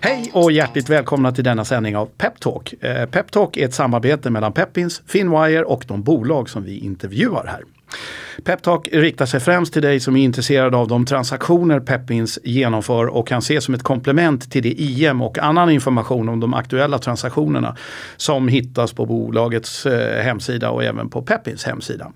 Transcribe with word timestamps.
Hej 0.00 0.30
och 0.32 0.52
hjärtligt 0.52 0.88
välkomna 0.88 1.32
till 1.32 1.44
denna 1.44 1.64
sändning 1.64 1.96
av 1.96 2.06
Peptalk. 2.06 2.74
Eh, 2.80 3.06
Peptalk 3.06 3.56
är 3.56 3.64
ett 3.64 3.74
samarbete 3.74 4.30
mellan 4.30 4.52
Peppins, 4.52 5.02
Finwire 5.06 5.64
och 5.64 5.84
de 5.88 6.02
bolag 6.02 6.48
som 6.48 6.64
vi 6.64 6.78
intervjuar 6.78 7.46
här. 7.46 7.73
Peptalk 8.44 8.88
riktar 8.92 9.26
sig 9.26 9.40
främst 9.40 9.72
till 9.72 9.82
dig 9.82 10.00
som 10.00 10.16
är 10.16 10.24
intresserad 10.24 10.74
av 10.74 10.88
de 10.88 11.06
transaktioner 11.06 11.80
Pepins 11.80 12.38
genomför 12.44 13.06
och 13.06 13.28
kan 13.28 13.38
ses 13.38 13.64
som 13.64 13.74
ett 13.74 13.82
komplement 13.82 14.50
till 14.50 14.62
det 14.62 14.72
IM 14.72 15.22
och 15.22 15.38
annan 15.38 15.70
information 15.70 16.28
om 16.28 16.40
de 16.40 16.54
aktuella 16.54 16.98
transaktionerna 16.98 17.76
som 18.16 18.48
hittas 18.48 18.92
på 18.92 19.06
bolagets 19.06 19.86
eh, 19.86 20.24
hemsida 20.24 20.70
och 20.70 20.84
även 20.84 21.10
på 21.10 21.22
Pepins 21.22 21.64
hemsida. 21.64 22.12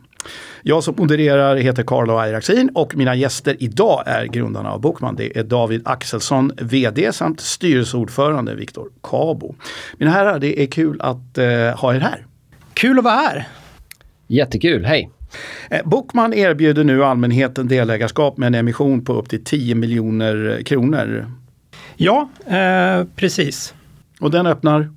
Jag 0.63 0.85
som 0.85 0.95
modererar 0.99 1.57
heter 1.57 1.83
Carlo 1.83 2.17
Airaxin 2.17 2.71
och 2.75 2.97
mina 2.97 3.15
gäster 3.15 3.57
idag 3.59 4.03
är 4.07 4.25
grundarna 4.25 4.73
av 4.73 4.81
Bokman. 4.81 5.17
Det 5.17 5.39
är 5.39 5.45
David 5.45 5.83
Axelsson, 5.85 6.53
VD 6.57 7.13
samt 7.13 7.41
styrelseordförande 7.41 8.55
Viktor 8.55 8.89
Kabo. 9.03 9.55
Mina 9.99 10.11
herrar, 10.11 10.39
det 10.39 10.63
är 10.63 10.67
kul 10.67 11.01
att 11.01 11.39
eh, 11.39 11.47
ha 11.77 11.95
er 11.95 12.01
här. 12.01 12.27
Kul 12.75 12.99
att 12.99 13.05
vara 13.05 13.15
här! 13.15 13.49
Jättekul, 14.27 14.85
hej! 14.85 15.11
Eh, 15.71 15.81
Bokman 15.85 16.35
erbjuder 16.35 16.85
nu 16.85 17.05
allmänheten 17.05 17.69
delägarskap 17.69 18.37
med 18.37 18.47
en 18.47 18.55
emission 18.55 19.05
på 19.05 19.13
upp 19.13 19.29
till 19.29 19.45
10 19.45 19.75
miljoner 19.75 20.63
kronor. 20.65 21.33
Ja, 21.97 22.29
eh, 22.47 23.07
precis. 23.17 23.75
Och 24.21 24.31
den 24.31 24.47
öppnar? 24.47 24.91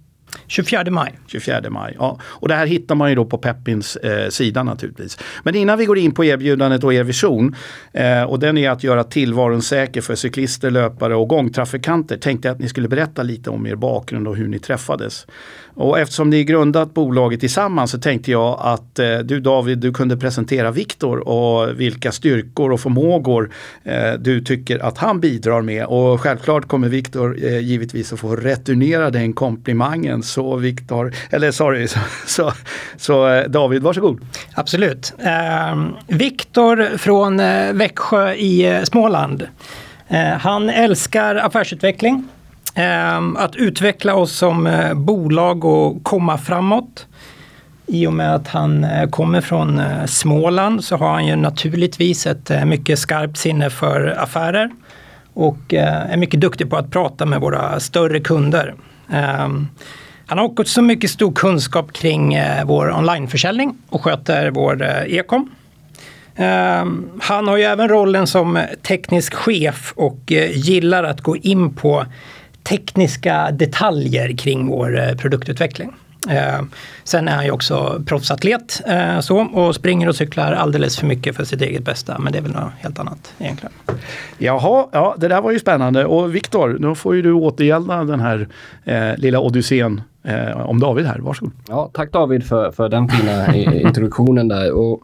24 0.48 0.91
maj. 0.91 1.20
24 1.27 1.70
maj, 1.70 1.95
ja. 1.99 2.20
Och 2.23 2.48
det 2.48 2.55
här 2.55 2.66
hittar 2.66 2.95
man 2.95 3.09
ju 3.09 3.16
då 3.16 3.26
på 3.26 3.38
Peppins 3.38 3.95
eh, 3.95 4.29
sida 4.29 4.63
naturligtvis. 4.63 5.18
Men 5.43 5.55
innan 5.55 5.77
vi 5.77 5.85
går 5.85 5.98
in 5.98 6.12
på 6.12 6.26
erbjudandet 6.26 6.84
och 6.84 6.93
er 6.93 7.04
vision, 7.04 7.55
eh, 7.93 8.23
och 8.23 8.40
den 8.40 8.57
är 8.57 8.70
att 8.70 8.84
göra 8.84 9.04
tillvaron 9.04 9.62
säker 9.62 10.01
för 10.01 10.15
cyklister, 10.15 10.71
löpare 10.71 11.15
och 11.15 11.27
gångtrafikanter, 11.27 12.18
tänkte 12.18 12.48
jag 12.48 12.55
att 12.55 12.62
ni 12.62 12.70
skulle 12.70 12.88
berätta 12.88 13.23
lite 13.23 13.49
om 13.49 13.68
er 13.68 13.76
bakgrund 13.76 14.27
och 14.27 14.35
hur 14.35 14.48
ni 14.48 14.60
träffades. 14.60 15.26
Och 15.73 15.99
eftersom 15.99 16.29
ni 16.29 16.43
grundat 16.43 16.93
bolaget 16.93 17.40
tillsammans 17.40 17.91
så 17.91 17.98
tänkte 17.98 18.32
jag 18.32 18.60
att 18.62 18.99
eh, 18.99 19.18
du 19.18 19.40
David, 19.40 19.77
du 19.77 19.93
kunde 19.93 20.18
presentera 20.18 20.71
Viktor 20.71 21.27
och 21.27 21.79
vilka 21.79 22.12
styrkor 22.12 22.71
och 22.71 22.79
förmågor 22.79 23.51
eh, 23.84 24.13
du 24.20 24.41
tycker 24.41 24.79
att 24.79 24.98
han 24.98 25.20
bidrar 25.20 25.62
med. 25.62 25.85
Och 25.85 26.21
självklart 26.21 26.68
kommer 26.68 26.90
Viktor 26.90 27.38
eh, 27.43 27.60
givetvis 27.60 28.13
att 28.13 28.20
få 28.20 28.35
returnera 28.35 29.10
den 29.10 29.34
komplimangen. 29.34 30.21
Så 30.24 30.55
Viktor, 30.55 31.14
eller 31.30 31.52
sorry, 31.52 31.88
så, 31.88 32.00
så, 32.26 32.54
så 32.98 33.27
eh, 33.27 33.44
David, 33.50 33.84
varsågod. 33.84 34.20
Absolut. 34.55 35.13
Eh, 35.20 35.86
Viktor 36.08 36.98
från 36.98 37.40
eh, 37.40 37.74
Växjö 37.74 38.34
i 38.34 38.66
eh, 38.66 38.84
Småland. 38.84 39.48
han 40.40 40.70
älskar 40.70 41.36
affärsutveckling. 41.36 42.28
eh, 42.76 43.20
att 43.38 43.55
utveckla 43.55 44.16
oss 44.16 44.32
som 44.32 44.70
bolag 44.96 45.66
och 45.66 46.04
komma 46.04 46.38
framåt. 46.38 47.08
I 47.88 48.08
och 48.08 48.13
med 48.13 48.35
att 48.35 48.48
han 48.48 48.85
kommer 49.10 49.41
från 49.41 49.82
Småland 50.08 50.84
så 50.84 50.96
har 50.98 51.13
han 51.13 51.26
ju 51.28 51.35
naturligtvis 51.35 52.28
ett 52.28 52.52
mycket 52.66 53.00
skarpt 53.00 53.38
sinne 53.38 53.70
för 53.70 54.16
affärer 54.20 54.70
och 55.34 55.74
är 55.74 56.18
mycket 56.18 56.41
duktig 56.41 56.70
på 56.70 56.78
att 56.78 56.91
prata 56.91 57.26
med 57.26 57.41
våra 57.41 57.80
större 57.80 58.20
kunder. 58.20 58.74
Ehm, 59.10 59.68
han 60.32 60.37
har 60.37 60.46
också 60.60 60.82
mycket 60.82 61.10
stor 61.10 61.32
kunskap 61.32 61.93
kring 61.93 62.34
eh, 62.34 62.65
vår 62.65 62.91
onlineförsäljning 62.91 63.77
och 63.90 64.03
sköter 64.03 64.51
vår 64.51 64.84
eh, 64.84 65.18
e-com. 65.18 65.51
Ehm, 66.35 67.09
han 67.22 67.47
har 67.47 67.57
ju 67.57 67.63
även 67.63 67.90
rollen 67.90 68.28
som 68.28 68.59
teknisk 68.81 69.33
chef 69.33 69.94
och 69.95 70.31
eh, 70.31 70.57
gillar 70.57 71.03
att 71.03 71.22
gå 71.22 71.38
in 71.38 71.73
på 71.73 72.06
tekniska 72.63 73.51
detaljer 73.51 74.38
kring 74.38 74.67
vår 74.67 75.00
eh, 75.00 75.16
produktutveckling. 75.16 75.94
Eh, 76.29 76.61
sen 77.03 77.27
är 77.27 77.31
han 77.31 77.45
ju 77.45 77.51
också 77.51 78.01
proffsatlet 78.05 78.81
eh, 78.87 79.19
så, 79.19 79.39
och 79.39 79.75
springer 79.75 80.09
och 80.09 80.15
cyklar 80.15 80.53
alldeles 80.53 80.97
för 80.99 81.07
mycket 81.07 81.35
för 81.35 81.43
sitt 81.43 81.61
eget 81.61 81.85
bästa. 81.85 82.19
Men 82.19 82.33
det 82.33 82.39
är 82.39 82.43
väl 82.43 82.51
något 82.51 82.71
helt 82.79 82.99
annat 82.99 83.33
egentligen. 83.39 83.73
Jaha, 84.37 84.87
ja, 84.91 85.15
det 85.17 85.27
där 85.27 85.41
var 85.41 85.51
ju 85.51 85.59
spännande. 85.59 86.05
Och 86.05 86.35
Viktor, 86.35 86.77
nu 86.79 86.95
får 86.95 87.15
ju 87.15 87.21
du 87.21 87.33
återgälda 87.33 88.03
den 88.03 88.19
här 88.19 88.47
eh, 88.85 89.17
lilla 89.17 89.39
odyssén 89.39 90.01
eh, 90.23 90.69
om 90.69 90.79
David 90.79 91.05
här. 91.05 91.19
Varsågod. 91.19 91.53
Ja, 91.67 91.89
tack 91.93 92.11
David 92.11 92.43
för, 92.43 92.71
för 92.71 92.89
den 92.89 93.09
fina 93.09 93.55
introduktionen 93.55 94.47
där. 94.47 94.71
Och, 94.71 95.01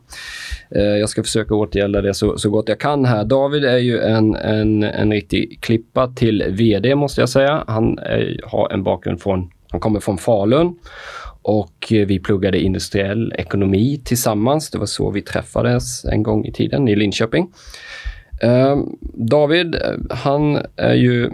eh, 0.75 0.81
jag 0.81 1.09
ska 1.09 1.23
försöka 1.23 1.55
återgälda 1.55 2.01
det 2.01 2.13
så, 2.13 2.37
så 2.37 2.49
gott 2.49 2.69
jag 2.69 2.79
kan 2.79 3.05
här. 3.05 3.25
David 3.25 3.65
är 3.65 3.77
ju 3.77 3.99
en, 3.99 4.35
en, 4.35 4.83
en 4.83 5.11
riktig 5.11 5.57
klippa 5.61 6.07
till 6.07 6.43
VD 6.49 6.95
måste 6.95 7.21
jag 7.21 7.29
säga. 7.29 7.63
Han 7.67 7.99
är, 7.99 8.39
har 8.45 8.69
en 8.69 8.83
bakgrund 8.83 9.21
från, 9.21 9.49
han 9.71 9.79
kommer 9.79 9.99
från 9.99 10.17
Falun 10.17 10.75
och 11.41 11.93
eh, 11.93 12.07
vi 12.07 12.19
pluggade 12.19 12.59
industriell 12.59 13.33
ekonomi 13.37 14.01
tillsammans. 14.03 14.69
Det 14.69 14.77
var 14.77 14.85
så 14.85 15.11
vi 15.11 15.21
träffades 15.21 16.05
en 16.05 16.23
gång 16.23 16.45
i 16.45 16.51
tiden 16.51 16.87
i 16.87 16.95
Linköping. 16.95 17.51
Ehm, 18.41 18.97
David, 19.13 19.75
eh, 19.75 19.81
han 20.09 20.59
är 20.75 20.93
ju 20.93 21.29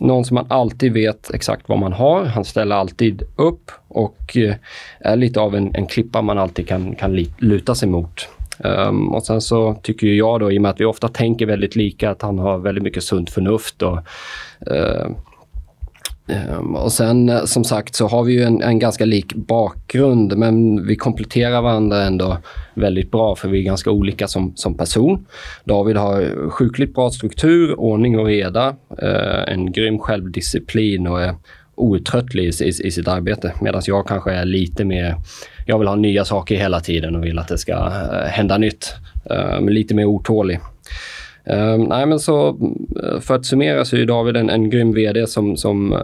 någon 0.00 0.24
som 0.24 0.34
man 0.34 0.46
alltid 0.48 0.92
vet 0.92 1.30
exakt 1.34 1.68
vad 1.68 1.78
man 1.78 1.92
har. 1.92 2.24
Han 2.24 2.44
ställer 2.44 2.76
alltid 2.76 3.22
upp 3.36 3.70
och 3.88 4.36
eh, 4.36 4.54
är 5.00 5.16
lite 5.16 5.40
av 5.40 5.54
en, 5.54 5.74
en 5.74 5.86
klippa 5.86 6.22
man 6.22 6.38
alltid 6.38 6.68
kan, 6.68 6.94
kan 6.94 7.26
luta 7.38 7.74
sig 7.74 7.88
mot. 7.88 8.28
Um, 8.58 9.14
och 9.14 9.22
sen 9.22 9.40
så 9.40 9.74
tycker 9.74 10.06
jag 10.06 10.40
då, 10.40 10.52
i 10.52 10.58
och 10.58 10.62
med 10.62 10.70
att 10.70 10.80
vi 10.80 10.84
ofta 10.84 11.08
tänker 11.08 11.46
väldigt 11.46 11.76
lika, 11.76 12.10
att 12.10 12.22
han 12.22 12.38
har 12.38 12.58
väldigt 12.58 12.84
mycket 12.84 13.04
sunt 13.04 13.30
förnuft 13.30 13.82
och 13.82 13.98
uh, 14.70 15.06
Ehm, 16.28 16.74
och 16.76 16.92
sen 16.92 17.28
eh, 17.28 17.44
som 17.44 17.64
sagt 17.64 17.94
så 17.94 18.06
har 18.06 18.24
vi 18.24 18.32
ju 18.32 18.42
en, 18.42 18.62
en, 18.62 18.78
ganska 18.78 19.04
lik 19.04 19.34
bakgrund 19.34 20.38
men 20.38 20.86
vi 20.86 20.96
kompletterar 20.96 21.62
varandra 21.62 22.02
ändå 22.02 22.38
väldigt 22.74 23.10
bra 23.10 23.36
för 23.36 23.48
vi 23.48 23.58
är 23.58 23.62
ganska 23.62 23.90
olika 23.90 24.28
som, 24.28 24.52
som 24.56 24.76
person. 24.76 25.26
David 25.64 25.96
har 25.96 26.50
sjukligt 26.50 26.94
bra 26.94 27.10
struktur, 27.10 27.80
ordning 27.80 28.18
och 28.18 28.26
reda, 28.26 28.76
eh, 29.02 29.52
en 29.52 29.72
grym 29.72 29.98
självdisciplin 29.98 31.06
och 31.06 31.22
är 31.22 31.34
outtröttlig 31.74 32.44
i, 32.44 32.64
i, 32.64 32.68
i 32.68 32.90
sitt 32.90 33.08
arbete. 33.08 33.52
Medan 33.60 33.82
jag 33.86 34.06
kanske 34.06 34.32
är 34.32 34.44
lite 34.44 34.84
mer, 34.84 35.16
jag 35.66 35.78
vill 35.78 35.88
ha 35.88 35.96
nya 35.96 36.24
saker 36.24 36.56
hela 36.56 36.80
tiden 36.80 37.16
och 37.16 37.24
vill 37.24 37.38
att 37.38 37.48
det 37.48 37.58
ska 37.58 37.72
eh, 37.72 38.28
hända 38.28 38.58
nytt. 38.58 38.94
Eh, 39.30 39.60
men 39.60 39.74
lite 39.74 39.94
mer 39.94 40.04
otålig. 40.04 40.60
Uh, 41.50 41.78
nej, 41.88 42.06
men 42.06 42.20
så 42.20 42.48
eh, 43.02 43.20
för 43.20 43.34
att 43.34 43.46
summera 43.46 43.84
så 43.84 43.96
är 43.96 44.06
David 44.06 44.36
en, 44.36 44.50
en 44.50 44.70
grym 44.70 44.92
VD 44.92 45.26
som, 45.26 45.56
som 45.56 45.92
eh, 45.92 45.98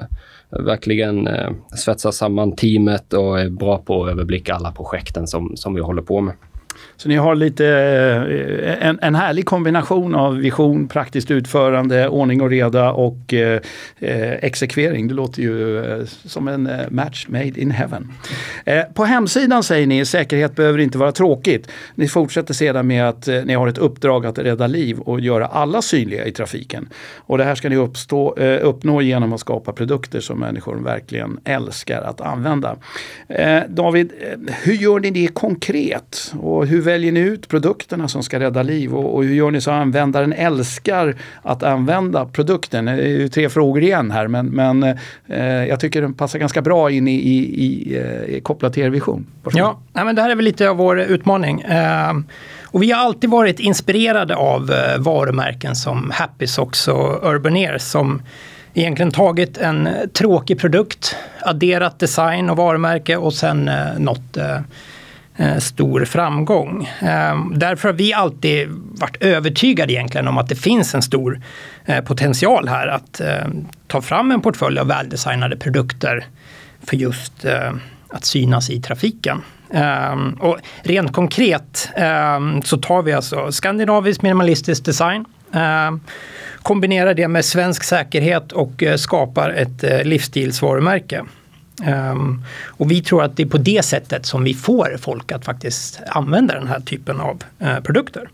verkligen 0.51 1.29
uh, 1.29 1.51
svetsar 1.77 2.11
samman 2.11 2.57
teamet 2.57 3.13
och 3.13 3.41
är 3.41 3.51
bra 3.51 3.79
på 3.79 4.05
att 4.05 4.11
överblicka 4.11 4.55
alla 4.55 4.73
projekten 4.73 5.27
som, 5.27 5.57
som 5.57 5.75
vi 5.75 5.81
håller 5.81 6.03
på 6.03 6.21
med. 6.21 6.35
Så 6.97 7.09
ni 7.09 7.17
har 7.17 7.35
lite 7.35 7.67
eh, 7.67 8.89
en, 8.89 8.99
en 9.03 9.15
härlig 9.15 9.47
kombination 9.47 10.15
av 10.15 10.37
vision, 10.37 10.89
praktiskt 10.89 11.31
utförande, 11.31 12.09
ordning 12.09 12.43
och 12.43 12.51
reda 12.51 12.93
och 12.93 13.35
eh, 13.35 13.61
eh 14.01 14.33
exekvering. 14.33 15.09
Det 15.09 15.15
låter 15.15 15.43
ju 15.43 15.85
eh, 15.85 16.07
som 16.25 16.49
en 16.49 16.67
eh, 16.67 16.91
match 16.91 17.27
made 17.29 17.61
in 17.61 17.71
heaven. 17.71 18.13
Eh, 18.65 18.83
på 18.95 19.05
hemsidan 19.05 19.63
säger 19.63 19.87
ni 19.87 20.05
säkerhet 20.05 20.57
behöver 20.57 20.79
inte 20.79 20.99
vara 20.99 21.13
tråkigt. 21.13 21.69
Ni 21.95 22.09
fortsätter 22.09 22.55
sedan 22.55 22.87
med 22.87 23.09
att 23.09 23.27
ni 23.27 23.55
har 23.55 23.69
ett 23.69 23.79
uppdrag 23.79 24.27
att 24.27 24.39
rädda 24.39 24.67
liv 24.67 24.99
och 24.99 25.21
göra 25.21 25.47
alla 25.47 25.83
synliga 25.83 26.27
i 26.27 26.33
trafiken. 26.33 26.89
Och 27.17 27.39
det 27.39 27.45
här 27.45 27.55
ska 27.55 27.69
ni 27.69 27.77
uppstå, 27.77 28.35
uppnå 28.63 29.03
genom 29.03 29.33
att 29.33 29.41
skapa 29.41 29.73
produkter 29.73 30.21
som 30.21 30.41
människor 30.41 30.77
verkligen 30.77 31.41
älskar 31.45 32.03
att 32.03 32.21
använda. 32.21 32.77
David, 33.69 34.13
hur 34.63 34.73
gör 34.73 35.01
ni 35.01 35.11
det 35.11 35.29
konkret? 35.29 36.33
Och 36.41 36.62
hur 36.67 36.81
väljer 36.81 37.13
ni 37.13 37.21
ut 37.21 37.49
produkterna 37.49 38.09
som 38.09 38.23
ska 38.23 38.41
rädda 38.41 38.63
liv 38.63 38.95
och, 38.95 39.15
och 39.15 39.25
hur 39.25 39.35
gör 39.35 39.51
ni 39.51 39.61
så 39.61 39.71
att 39.71 39.83
användaren 39.83 40.33
älskar 40.33 41.17
att 41.43 41.63
använda 41.63 42.27
produkten? 42.27 42.85
Det 42.85 42.93
är 42.93 43.07
ju 43.07 43.29
tre 43.29 43.49
frågor 43.49 43.83
igen 43.83 44.11
här 44.11 44.29
men, 44.29 44.47
men 44.47 44.83
eh, 45.27 45.45
jag 45.45 45.81
tycker 45.81 46.03
den 46.03 46.15
passar 46.15 46.39
ganska 46.39 46.63
bra 46.63 46.91
in 46.91 47.09
i, 47.09 47.15
i, 47.15 47.65
i 47.65 47.99
eh, 48.35 48.41
kopplat 48.41 48.73
till 48.73 48.83
er 48.83 48.91
vision. 48.91 49.27
Ja, 49.53 49.81
men 49.93 50.15
det 50.15 50.23
här 50.23 50.31
är 50.31 50.35
väl 50.35 50.45
lite 50.45 50.71
av 50.71 50.77
vår 50.77 51.01
utmaning. 51.01 51.61
Eh, 51.61 52.13
och 52.65 52.83
vi 52.83 52.91
har 52.93 53.05
alltid 53.05 53.31
varit 53.31 53.61
inspirerade 53.61 54.37
av 54.37 54.71
eh, 54.73 54.99
varumärken 54.99 55.77
som 55.77 56.11
Happy 56.15 56.47
Socks 56.47 56.89
och 56.89 57.35
Urban 57.35 57.55
Air 57.55 57.79
som 57.79 58.23
egentligen 58.75 59.11
tagit 59.11 59.59
en 59.59 59.89
tråkig 60.13 60.59
produkt, 60.59 61.17
adderat 61.41 61.99
design 61.99 62.51
och 62.51 62.57
varumärke 62.57 63.17
och 63.17 63.35
sen 63.35 63.69
eh, 63.69 63.99
nått 63.99 64.37
Eh, 64.37 64.61
Eh, 65.43 65.59
stor 65.59 66.05
framgång. 66.05 66.91
Ehm, 67.01 67.53
därför 67.57 67.89
har 67.89 67.95
vi 67.95 68.13
alltid 68.13 68.69
varit 68.71 69.17
övertygade 69.23 69.93
egentligen 69.93 70.29
om 70.29 70.39
att 70.39 70.49
det 70.49 70.57
finns 70.57 70.95
en 70.95 71.03
stor 71.03 71.41
eh, 71.85 72.05
potential 72.05 72.69
här 72.69 72.87
att 72.87 73.21
eh, 73.21 73.47
ta 73.87 74.01
fram 74.01 74.31
en 74.31 74.41
portfölj 74.41 74.79
av 74.79 74.87
väldesignade 74.87 75.57
produkter 75.57 76.25
för 76.87 76.97
just 76.97 77.45
att 78.09 78.25
synas 78.25 78.71
i 78.71 78.81
trafiken. 78.81 79.43
Ehm, 79.73 80.33
och 80.33 80.59
rent 80.83 81.13
konkret 81.13 81.89
ehm, 81.97 82.63
så 82.63 82.77
tar 82.77 83.03
vi 83.03 83.13
alltså 83.13 83.53
skandinavisk 83.53 84.23
minimalistisk 84.23 84.85
design, 84.85 85.25
kombinerar 86.63 87.15
det 87.15 87.29
med 87.29 87.45
svensk 87.45 87.85
säkerhet 87.85 88.53
och 88.53 88.83
skapar 88.97 89.51
ett 89.51 90.07
livsstilsvarumärke. 90.07 91.25
Um, 91.87 92.45
och 92.67 92.91
vi 92.91 93.03
tror 93.03 93.23
att 93.23 93.37
det 93.37 93.43
är 93.43 93.47
på 93.47 93.59
det 93.59 93.85
sättet 93.85 94.27
som 94.27 94.45
vi 94.45 94.55
får 94.55 94.97
folk 95.01 95.33
att 95.33 95.45
faktiskt 95.45 96.01
använda 96.07 96.55
den 96.55 96.69
här 96.69 96.81
typen 96.81 97.21
av 97.21 97.43
uh, 97.63 97.81
produkter. 97.81 98.29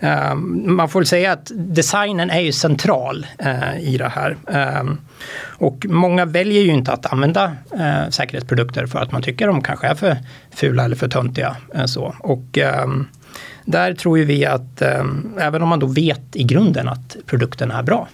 Um, 0.00 0.76
man 0.76 0.88
får 0.88 1.00
väl 1.00 1.06
säga 1.06 1.32
att 1.32 1.52
designen 1.54 2.30
är 2.30 2.40
ju 2.40 2.52
central 2.52 3.26
uh, 3.46 3.80
i 3.80 3.96
det 3.96 4.08
här. 4.08 4.36
Um, 4.80 4.98
och 5.44 5.86
många 5.88 6.24
väljer 6.24 6.62
ju 6.62 6.70
inte 6.70 6.92
att 6.92 7.12
använda 7.12 7.52
uh, 7.74 8.10
säkerhetsprodukter 8.10 8.86
för 8.86 8.98
att 8.98 9.12
man 9.12 9.22
tycker 9.22 9.46
de 9.46 9.62
kanske 9.62 9.86
är 9.86 9.94
för 9.94 10.16
fula 10.50 10.84
eller 10.84 10.96
för 10.96 11.08
töntiga. 11.08 11.56
Uh, 11.76 11.84
så. 11.84 12.14
Och 12.18 12.58
där 13.64 13.94
tror 13.94 14.18
ju 14.18 14.24
vi 14.24 14.46
att 14.46 14.82
även 15.38 15.62
om 15.62 15.68
man 15.68 15.80
då 15.80 15.86
vet 15.86 16.36
i 16.36 16.44
grunden 16.44 16.88
att 16.88 17.16
produkten 17.26 17.70
är 17.70 17.82
bra. 17.82 18.08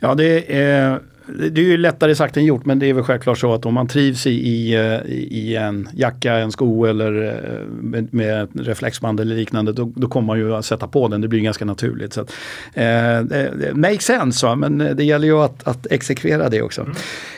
Ja, 0.00 0.14
det 0.14 0.56
är 0.56 1.00
det 1.28 1.60
är 1.60 1.64
ju 1.64 1.76
lättare 1.76 2.14
sagt 2.14 2.36
än 2.36 2.44
gjort 2.44 2.64
men 2.64 2.78
det 2.78 2.86
är 2.86 2.94
väl 2.94 3.04
självklart 3.04 3.38
så 3.38 3.54
att 3.54 3.66
om 3.66 3.74
man 3.74 3.88
trivs 3.88 4.26
i, 4.26 4.30
i, 4.30 4.74
eh, 4.74 5.12
i 5.12 5.56
en 5.56 5.88
jacka, 5.94 6.34
en 6.34 6.52
sko 6.52 6.84
eller 6.84 7.26
eh, 7.26 7.66
med, 7.68 8.14
med 8.14 8.48
reflexband 8.54 9.20
eller 9.20 9.36
liknande 9.36 9.72
då, 9.72 9.92
då 9.96 10.08
kommer 10.08 10.26
man 10.26 10.38
ju 10.38 10.54
att 10.54 10.64
sätta 10.64 10.88
på 10.88 11.08
den. 11.08 11.20
Det 11.20 11.28
blir 11.28 11.40
ganska 11.40 11.64
naturligt. 11.64 12.12
Så 12.12 12.20
att, 12.20 12.32
eh, 12.74 13.74
makes 13.74 14.04
sense 14.04 14.46
va? 14.46 14.56
men 14.56 14.78
det 14.78 15.04
gäller 15.04 15.26
ju 15.26 15.38
att, 15.38 15.68
att 15.68 15.86
exekvera 15.90 16.48
det 16.48 16.62
också. 16.62 16.82
Mm. 16.82 16.94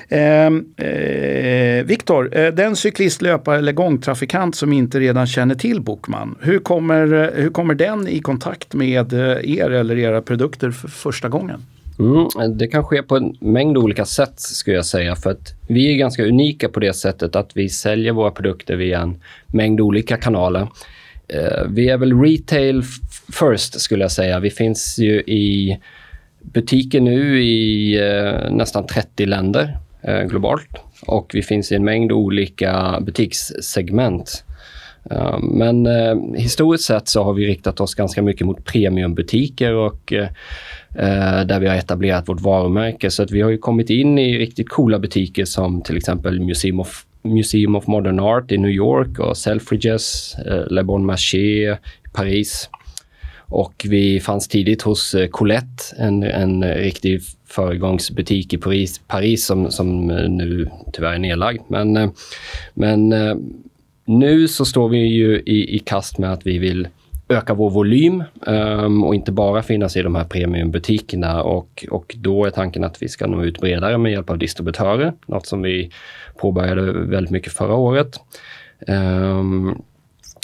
Ehm, 0.08 0.64
eh, 0.76 1.84
Viktor, 1.84 2.38
eh, 2.38 2.52
den 2.52 2.76
cyklist, 2.76 3.22
löpare 3.22 3.58
eller 3.58 3.72
gångtrafikant 3.72 4.56
som 4.56 4.72
inte 4.72 5.00
redan 5.00 5.26
känner 5.26 5.54
till 5.54 5.80
Bokman, 5.80 6.36
hur 6.40 6.58
kommer, 6.58 7.32
hur 7.34 7.50
kommer 7.50 7.74
den 7.74 8.08
i 8.08 8.20
kontakt 8.20 8.74
med 8.74 9.12
er 9.12 9.70
eller 9.70 9.98
era 9.98 10.22
produkter 10.22 10.70
för 10.70 10.88
första 10.88 11.28
gången? 11.28 11.62
Mm, 12.00 12.58
det 12.58 12.66
kan 12.66 12.84
ske 12.84 13.02
på 13.02 13.16
en 13.16 13.36
mängd 13.40 13.78
olika 13.78 14.04
sätt 14.04 14.40
skulle 14.40 14.76
jag 14.76 14.86
säga. 14.86 15.16
För 15.16 15.30
att 15.30 15.54
vi 15.68 15.92
är 15.92 15.96
ganska 15.96 16.24
unika 16.24 16.68
på 16.68 16.80
det 16.80 16.92
sättet 16.92 17.36
att 17.36 17.56
vi 17.56 17.68
säljer 17.68 18.12
våra 18.12 18.30
produkter 18.30 18.76
via 18.76 19.00
en 19.00 19.20
mängd 19.46 19.80
olika 19.80 20.16
kanaler. 20.16 20.68
Eh, 21.28 21.64
vi 21.68 21.88
är 21.88 21.96
väl 21.96 22.20
retail 22.20 22.82
first 23.32 23.80
skulle 23.80 24.04
jag 24.04 24.12
säga. 24.12 24.40
Vi 24.40 24.50
finns 24.50 24.98
ju 24.98 25.20
i 25.20 25.78
butiker 26.40 27.00
nu 27.00 27.42
i 27.42 27.96
eh, 28.00 28.50
nästan 28.50 28.86
30 28.86 29.26
länder 29.26 29.78
eh, 30.02 30.22
globalt. 30.22 30.70
Och 31.06 31.30
vi 31.34 31.42
finns 31.42 31.72
i 31.72 31.74
en 31.74 31.84
mängd 31.84 32.12
olika 32.12 33.00
butikssegment. 33.00 34.44
Eh, 35.10 35.38
men 35.38 35.86
eh, 35.86 36.16
historiskt 36.36 36.84
sett 36.84 37.08
så 37.08 37.22
har 37.22 37.32
vi 37.32 37.46
riktat 37.46 37.80
oss 37.80 37.94
ganska 37.94 38.22
mycket 38.22 38.46
mot 38.46 38.64
premiumbutiker 38.64 39.74
och 39.74 40.12
eh, 40.12 40.28
eh, 40.94 41.46
där 41.46 41.60
vi 41.60 41.68
har 41.68 41.76
etablerat 41.76 42.28
vårt 42.28 42.40
varumärke. 42.40 43.10
Så 43.10 43.22
att 43.22 43.30
vi 43.30 43.40
har 43.40 43.50
ju 43.50 43.58
kommit 43.58 43.90
in 43.90 44.18
i 44.18 44.38
riktigt 44.38 44.68
coola 44.68 44.98
butiker 44.98 45.44
som 45.44 45.82
till 45.82 45.96
exempel 45.96 46.40
Museum 46.40 46.80
of, 46.80 47.04
Museum 47.22 47.76
of 47.76 47.86
Modern 47.86 48.20
Art 48.20 48.52
i 48.52 48.58
New 48.58 48.70
York 48.70 49.18
och 49.18 49.36
Selfridges, 49.36 50.34
eh, 50.46 50.66
Le 50.70 50.82
Bon 50.82 51.06
Marché 51.06 51.72
i 51.72 51.76
Paris. 52.12 52.70
Och 53.52 53.86
vi 53.88 54.20
fanns 54.20 54.48
tidigt 54.48 54.82
hos 54.82 55.14
eh, 55.14 55.28
Colette, 55.28 55.82
en, 55.98 56.22
en 56.22 56.64
riktig 56.64 57.20
föregångsbutik 57.46 58.52
i 58.52 58.58
Paris, 58.58 59.00
Paris 59.06 59.46
som, 59.46 59.70
som 59.70 60.06
nu 60.06 60.70
tyvärr 60.92 61.14
är 61.14 61.18
nedlagd. 61.18 61.62
Men, 61.68 61.96
eh, 61.96 62.10
men 62.74 63.12
eh, 63.12 63.34
nu 64.18 64.48
så 64.48 64.64
står 64.64 64.88
vi 64.88 64.98
ju 64.98 65.40
i, 65.40 65.76
i 65.76 65.78
kast 65.78 66.18
med 66.18 66.32
att 66.32 66.46
vi 66.46 66.58
vill 66.58 66.88
öka 67.28 67.54
vår 67.54 67.70
volym 67.70 68.24
um, 68.46 69.04
och 69.04 69.14
inte 69.14 69.32
bara 69.32 69.62
finnas 69.62 69.96
i 69.96 70.02
de 70.02 70.14
här 70.14 70.24
premiumbutikerna. 70.24 71.42
Och, 71.42 71.86
och 71.90 72.14
då 72.18 72.44
är 72.44 72.50
tanken 72.50 72.84
att 72.84 73.02
vi 73.02 73.08
ska 73.08 73.26
nå 73.26 73.44
ut 73.44 73.60
bredare 73.60 73.98
med 73.98 74.12
hjälp 74.12 74.30
av 74.30 74.38
distributörer, 74.38 75.12
något 75.26 75.46
som 75.46 75.62
vi 75.62 75.90
påbörjade 76.36 76.92
väldigt 76.92 77.30
mycket 77.30 77.52
förra 77.52 77.74
året. 77.74 78.20
Um, 78.86 79.82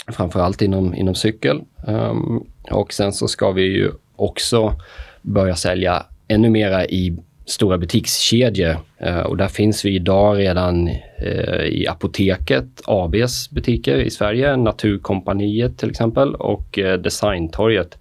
framförallt 0.07 0.61
inom, 0.61 0.95
inom 0.95 1.15
cykel. 1.15 1.61
Um, 1.87 2.45
och 2.71 2.93
sen 2.93 3.13
så 3.13 3.27
ska 3.27 3.51
vi 3.51 3.61
ju 3.61 3.91
också 4.15 4.73
börja 5.21 5.55
sälja 5.55 6.05
ännu 6.27 6.49
mera 6.49 6.85
i 6.85 7.17
stora 7.47 7.77
butikskedjor. 7.77 8.77
Eh, 8.97 9.19
och 9.19 9.37
där 9.37 9.47
finns 9.47 9.85
vi 9.85 9.95
idag 9.95 10.37
redan 10.37 10.87
eh, 11.17 11.63
i 11.65 11.87
Apoteket 11.87 12.81
ABs 12.85 13.49
butiker 13.49 13.97
i 13.97 14.09
Sverige, 14.09 14.57
Naturkompaniet 14.57 15.77
till 15.77 15.89
exempel 15.89 16.35
och 16.35 16.79
eh, 16.79 16.99
Designtorget. 16.99 17.97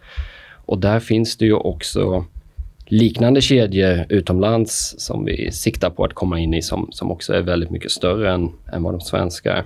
Och 0.66 0.78
där 0.78 1.00
finns 1.00 1.36
det 1.36 1.44
ju 1.44 1.54
också 1.54 2.24
liknande 2.86 3.40
kedjor 3.40 4.04
utomlands 4.08 4.94
som 4.98 5.24
vi 5.24 5.50
siktar 5.52 5.90
på 5.90 6.04
att 6.04 6.14
komma 6.14 6.38
in 6.38 6.54
i 6.54 6.62
som, 6.62 6.88
som 6.92 7.10
också 7.10 7.32
är 7.32 7.42
väldigt 7.42 7.70
mycket 7.70 7.90
större 7.90 8.32
än, 8.32 8.52
än 8.72 8.82
vad 8.82 8.94
de 8.94 9.00
svenska 9.00 9.52
är. 9.52 9.64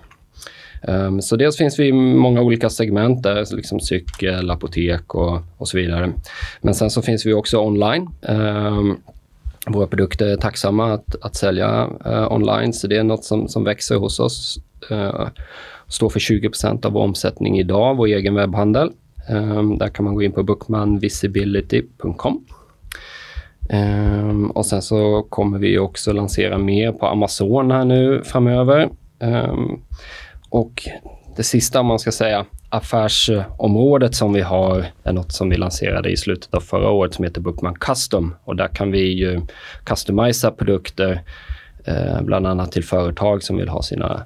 Um, 0.82 1.22
så 1.22 1.36
dels 1.36 1.56
finns 1.56 1.78
vi 1.78 1.86
i 1.86 1.92
många 1.92 2.40
olika 2.40 2.70
segment 2.70 3.22
där, 3.22 3.56
liksom 3.56 3.80
cykel, 3.80 4.50
apotek 4.50 5.14
och, 5.14 5.40
och 5.56 5.68
så 5.68 5.76
vidare. 5.76 6.12
Men 6.60 6.74
sen 6.74 6.90
så 6.90 7.02
finns 7.02 7.26
vi 7.26 7.32
också 7.32 7.58
online. 7.58 8.08
Um, 8.22 9.00
våra 9.66 9.86
produkter 9.86 10.26
är 10.26 10.36
tacksamma 10.36 10.92
att, 10.92 11.14
att 11.22 11.36
sälja 11.36 11.88
uh, 12.06 12.32
online, 12.32 12.72
så 12.72 12.86
det 12.86 12.96
är 12.96 13.04
något 13.04 13.24
som, 13.24 13.48
som 13.48 13.64
växer 13.64 13.96
hos 13.96 14.20
oss. 14.20 14.58
Uh, 14.90 15.28
står 15.88 16.08
för 16.08 16.20
20% 16.20 16.86
av 16.86 16.92
vår 16.92 17.00
omsättning 17.00 17.58
idag, 17.58 17.96
vår 17.96 18.06
egen 18.06 18.34
webbhandel. 18.34 18.92
Um, 19.30 19.78
där 19.78 19.88
kan 19.88 20.04
man 20.04 20.14
gå 20.14 20.22
in 20.22 20.32
på 20.32 20.42
bookmanvisibility.com. 20.42 22.44
Um, 23.72 23.78
ehm, 23.78 24.50
och 24.50 24.66
sen 24.66 24.82
så 24.82 25.22
kommer 25.22 25.58
vi 25.58 25.78
också 25.78 26.12
lansera 26.12 26.58
mer 26.58 26.92
på 26.92 27.06
Amazon 27.06 27.70
här 27.70 27.84
nu 27.84 28.22
framöver. 28.24 28.88
Um, 29.18 29.82
och 30.48 30.88
det 31.36 31.42
sista 31.42 31.82
man 31.82 31.98
ska 31.98 32.12
säga, 32.12 32.46
affärsområdet 32.70 34.14
som 34.14 34.32
vi 34.32 34.40
har 34.40 34.86
är 35.04 35.12
något 35.12 35.32
som 35.32 35.50
vi 35.50 35.56
lanserade 35.56 36.10
i 36.10 36.16
slutet 36.16 36.54
av 36.54 36.60
förra 36.60 36.90
året 36.90 37.14
som 37.14 37.24
heter 37.24 37.40
Bookman 37.40 37.74
Custom. 37.74 38.34
Och 38.44 38.56
där 38.56 38.68
kan 38.68 38.90
vi 38.90 39.12
ju 39.12 39.40
customisa 39.84 40.50
produkter, 40.50 41.22
eh, 41.84 42.22
bland 42.22 42.46
annat 42.46 42.72
till 42.72 42.84
företag 42.84 43.42
som 43.42 43.56
vill 43.56 43.68
ha 43.68 43.82
sina 43.82 44.22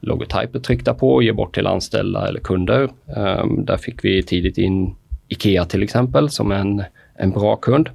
logotyper 0.00 0.58
tryckta 0.58 0.94
på 0.94 1.14
och 1.14 1.22
ge 1.22 1.32
bort 1.32 1.54
till 1.54 1.66
anställda 1.66 2.28
eller 2.28 2.40
kunder. 2.40 2.88
Ehm, 3.16 3.64
där 3.64 3.76
fick 3.76 4.04
vi 4.04 4.22
tidigt 4.22 4.58
in 4.58 4.96
IKEA 5.28 5.64
till 5.64 5.82
exempel 5.82 6.30
som 6.30 6.52
en, 6.52 6.84
en 7.14 7.30
bra 7.30 7.56
kund. 7.56 7.88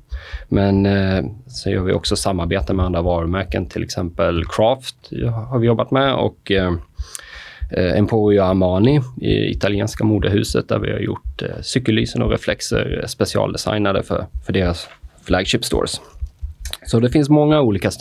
Men 0.47 0.85
eh, 0.85 1.25
så 1.47 1.69
gör 1.69 1.83
vi 1.83 1.93
också 1.93 2.15
samarbete 2.15 2.73
med 2.73 2.85
andra 2.85 3.01
varumärken, 3.01 3.65
till 3.65 3.83
exempel 3.83 4.45
Craft 4.45 4.95
har 5.49 5.59
vi 5.59 5.67
jobbat 5.67 5.91
med 5.91 6.15
och 6.15 6.51
eh, 6.51 6.73
eh, 7.71 7.97
Emporio 7.97 8.43
Armani 8.43 9.01
i 9.21 9.49
italienska 9.49 10.03
modehuset 10.03 10.69
där 10.69 10.79
vi 10.79 10.91
har 10.91 10.99
gjort 10.99 11.41
eh, 11.41 11.61
cykellysen 11.61 12.21
och 12.21 12.31
reflexer 12.31 12.99
eh, 13.01 13.07
specialdesignade 13.07 14.03
för, 14.03 14.25
för 14.45 14.53
deras 14.53 14.87
flagship 15.23 15.65
stores. 15.65 16.01
Så 16.91 16.99
det 16.99 17.09
finns 17.09 17.29
många 17.29 17.61
olika 17.61 17.91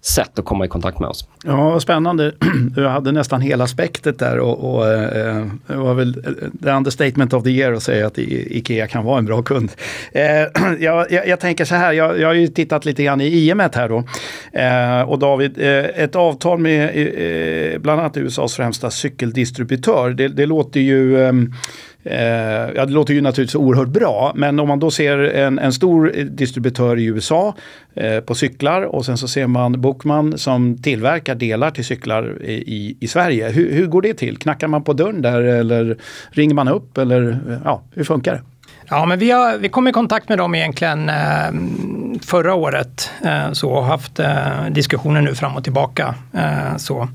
sätt 0.00 0.38
att 0.38 0.44
komma 0.44 0.64
i 0.64 0.68
kontakt 0.68 0.98
med 0.98 1.08
oss. 1.08 1.28
Ja, 1.44 1.80
spännande. 1.80 2.32
Du 2.74 2.86
hade 2.86 3.12
nästan 3.12 3.40
hela 3.40 3.66
spektret 3.66 4.18
där 4.18 4.38
och, 4.38 4.74
och 4.74 4.88
eh, 4.88 5.46
det 5.66 5.76
var 5.76 5.94
väl 5.94 6.24
eh, 6.26 6.32
the 6.62 6.70
understatement 6.70 7.32
of 7.32 7.44
the 7.44 7.50
year 7.50 7.72
att 7.72 7.82
säga 7.82 8.06
att 8.06 8.18
Ikea 8.18 8.86
kan 8.86 9.04
vara 9.04 9.18
en 9.18 9.24
bra 9.24 9.42
kund. 9.42 9.70
Eh, 10.12 10.22
jag, 10.78 11.12
jag, 11.12 11.28
jag, 11.28 11.40
tänker 11.40 11.64
så 11.64 11.74
här, 11.74 11.92
jag, 11.92 12.20
jag, 12.20 12.28
har 12.28 12.34
ju 12.34 12.46
tittat 12.46 12.84
lite 12.84 13.02
grann 13.02 13.20
i 13.20 13.26
IMET 13.26 13.74
här 13.74 13.88
då. 13.88 14.04
Eh, 14.58 15.10
och 15.10 15.18
David, 15.18 15.58
eh, 15.58 16.02
ett 16.04 16.16
avtal 16.16 16.58
med 16.58 16.82
eh, 16.84 17.78
bland 17.78 18.00
annat 18.00 18.16
USAs 18.16 18.54
främsta 18.54 18.90
cykeldistributör, 18.90 20.10
det, 20.10 20.28
det 20.28 20.46
låter 20.46 20.80
ju 20.80 21.24
ehm, 21.24 21.52
Eh, 22.04 22.70
ja, 22.74 22.86
det 22.86 22.92
låter 22.92 23.14
ju 23.14 23.20
naturligtvis 23.20 23.54
oerhört 23.54 23.88
bra, 23.88 24.32
men 24.34 24.60
om 24.60 24.68
man 24.68 24.80
då 24.80 24.90
ser 24.90 25.18
en, 25.18 25.58
en 25.58 25.72
stor 25.72 26.12
distributör 26.24 26.98
i 26.98 27.04
USA 27.04 27.54
eh, 27.94 28.20
på 28.20 28.34
cyklar 28.34 28.82
och 28.82 29.04
sen 29.04 29.18
så 29.18 29.28
ser 29.28 29.46
man 29.46 29.80
Bookman 29.80 30.38
som 30.38 30.82
tillverkar 30.82 31.34
delar 31.34 31.70
till 31.70 31.84
cyklar 31.84 32.42
i, 32.42 32.96
i 33.00 33.08
Sverige. 33.08 33.48
Hur, 33.48 33.72
hur 33.72 33.86
går 33.86 34.02
det 34.02 34.14
till? 34.14 34.38
Knackar 34.38 34.68
man 34.68 34.84
på 34.84 34.92
dörren 34.92 35.22
där 35.22 35.40
eller 35.40 35.96
ringer 36.30 36.54
man 36.54 36.68
upp 36.68 36.98
eller 36.98 37.30
eh, 37.30 37.58
ja, 37.64 37.82
hur 37.94 38.04
funkar 38.04 38.32
det? 38.32 38.42
Ja, 38.88 39.06
men 39.06 39.18
vi, 39.18 39.30
har, 39.30 39.58
vi 39.58 39.68
kom 39.68 39.88
i 39.88 39.92
kontakt 39.92 40.28
med 40.28 40.38
dem 40.38 40.54
egentligen 40.54 41.08
eh, 41.08 41.52
förra 42.26 42.54
året 42.54 43.10
eh, 43.24 43.52
så, 43.52 43.70
och 43.70 43.84
haft 43.84 44.18
eh, 44.18 44.66
diskussioner 44.70 45.20
nu 45.20 45.34
fram 45.34 45.56
och 45.56 45.64
tillbaka. 45.64 46.14
Eh, 46.34 46.76
så. 46.76 47.08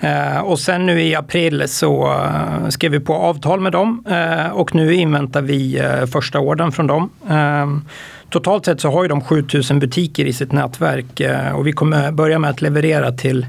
Eh, 0.00 0.40
och 0.40 0.58
sen 0.58 0.86
nu 0.86 1.02
i 1.02 1.14
april 1.14 1.68
så 1.68 2.12
eh, 2.12 2.68
skrev 2.68 2.92
vi 2.92 3.00
på 3.00 3.14
avtal 3.14 3.60
med 3.60 3.72
dem 3.72 4.04
eh, 4.08 4.50
och 4.52 4.74
nu 4.74 4.94
inväntar 4.94 5.42
vi 5.42 5.78
eh, 5.78 6.06
första 6.06 6.40
orden 6.40 6.72
från 6.72 6.86
dem. 6.86 7.10
Ehm, 7.28 7.84
totalt 8.30 8.64
sett 8.64 8.80
så 8.80 8.90
har 8.90 9.02
ju 9.02 9.08
de 9.08 9.20
7000 9.20 9.78
butiker 9.78 10.24
i 10.24 10.32
sitt 10.32 10.52
nätverk 10.52 11.20
eh, 11.20 11.52
och 11.52 11.66
vi 11.66 11.72
kommer 11.72 12.12
börja 12.12 12.38
med 12.38 12.50
att 12.50 12.62
leverera 12.62 13.12
till 13.12 13.46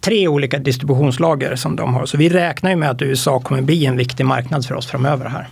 tre 0.00 0.28
olika 0.28 0.58
distributionslager 0.58 1.56
som 1.56 1.76
de 1.76 1.94
har. 1.94 2.06
Så 2.06 2.16
vi 2.16 2.28
räknar 2.28 2.70
ju 2.70 2.76
med 2.76 2.90
att 2.90 3.02
USA 3.02 3.40
kommer 3.40 3.62
bli 3.62 3.86
en 3.86 3.96
viktig 3.96 4.26
marknad 4.26 4.66
för 4.66 4.74
oss 4.74 4.86
framöver 4.86 5.28
här. 5.28 5.48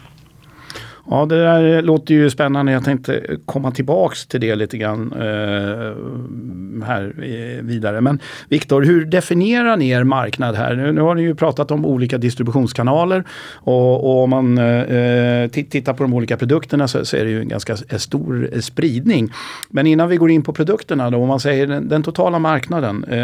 Ja, 1.11 1.27
det 1.27 1.43
där 1.43 1.83
låter 1.83 2.15
ju 2.15 2.31
spännande. 2.31 2.73
Jag 2.73 2.85
tänkte 2.85 3.37
komma 3.47 3.71
tillbaks 3.71 4.27
till 4.27 4.41
det 4.41 4.55
lite 4.55 4.79
grann 4.79 5.13
eh, 5.13 6.87
här 6.87 7.15
eh, 7.19 7.63
vidare. 7.63 8.01
Men 8.01 8.19
Viktor, 8.49 8.83
hur 8.83 9.05
definierar 9.05 9.77
ni 9.77 9.89
er 9.89 10.05
marknad 10.05 10.55
här? 10.55 10.75
Nu, 10.75 10.93
nu, 10.93 11.01
har 11.01 11.15
ni 11.15 11.23
ju 11.23 11.35
pratat 11.35 11.71
om 11.71 11.85
olika 11.85 12.19
distributionskanaler 12.19 13.25
och, 13.55 14.05
och 14.05 14.23
om 14.23 14.31
man 14.31 14.59
eh, 14.59 15.49
tittar 15.49 15.93
på 15.93 16.03
de 16.03 16.15
olika 16.15 16.37
produkterna 16.37 16.89
så, 16.89 17.05
så, 17.05 17.17
är 17.17 17.25
det 17.25 17.31
ju 17.31 17.41
en 17.41 17.49
ganska 17.49 17.77
eh, 17.89 17.99
stor 17.99 18.49
eh, 18.53 18.61
spridning. 18.61 19.33
Men 19.71 19.87
innan 19.87 20.09
vi 20.09 20.17
går 20.17 20.31
in 20.31 20.43
på 20.43 20.53
produkterna 20.53 21.11
då, 21.11 21.19
om 21.19 21.29
man 21.29 21.41
säger 21.41 21.67
den, 21.67 21.89
den 21.89 22.03
totala 22.03 22.39
marknaden. 22.39 23.05
Eh, 23.05 23.21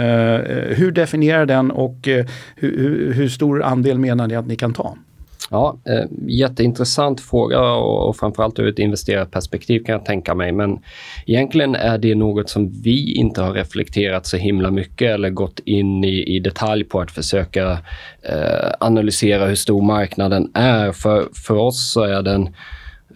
hur 0.76 0.92
definierar 0.92 1.46
den 1.46 1.70
och 1.70 2.08
eh, 2.08 2.26
hur, 2.56 3.12
hur 3.12 3.28
stor 3.28 3.62
andel 3.62 3.98
menar 3.98 4.26
ni 4.26 4.34
att 4.34 4.46
ni 4.46 4.56
kan 4.56 4.72
ta? 4.72 4.96
Ja, 5.52 5.78
eh, 5.84 6.04
jätteintressant 6.28 7.20
fråga 7.20 7.60
och, 7.60 8.08
och 8.08 8.16
framförallt 8.16 8.58
ur 8.58 8.68
ett 8.68 8.78
investerarperspektiv 8.78 9.84
kan 9.84 9.92
jag 9.92 10.04
tänka 10.04 10.34
mig. 10.34 10.52
Men 10.52 10.78
egentligen 11.26 11.74
är 11.74 11.98
det 11.98 12.14
något 12.14 12.50
som 12.50 12.68
vi 12.82 13.14
inte 13.14 13.42
har 13.42 13.52
reflekterat 13.52 14.26
så 14.26 14.36
himla 14.36 14.70
mycket 14.70 15.10
eller 15.10 15.30
gått 15.30 15.60
in 15.64 16.04
i, 16.04 16.36
i 16.36 16.40
detalj 16.40 16.84
på 16.84 17.00
att 17.00 17.10
försöka 17.10 17.78
eh, 18.22 18.70
analysera 18.80 19.46
hur 19.46 19.54
stor 19.54 19.82
marknaden 19.82 20.50
är. 20.54 20.92
För, 20.92 21.28
för 21.46 21.56
oss 21.56 21.92
så 21.92 22.02
är 22.02 22.22
den 22.22 22.46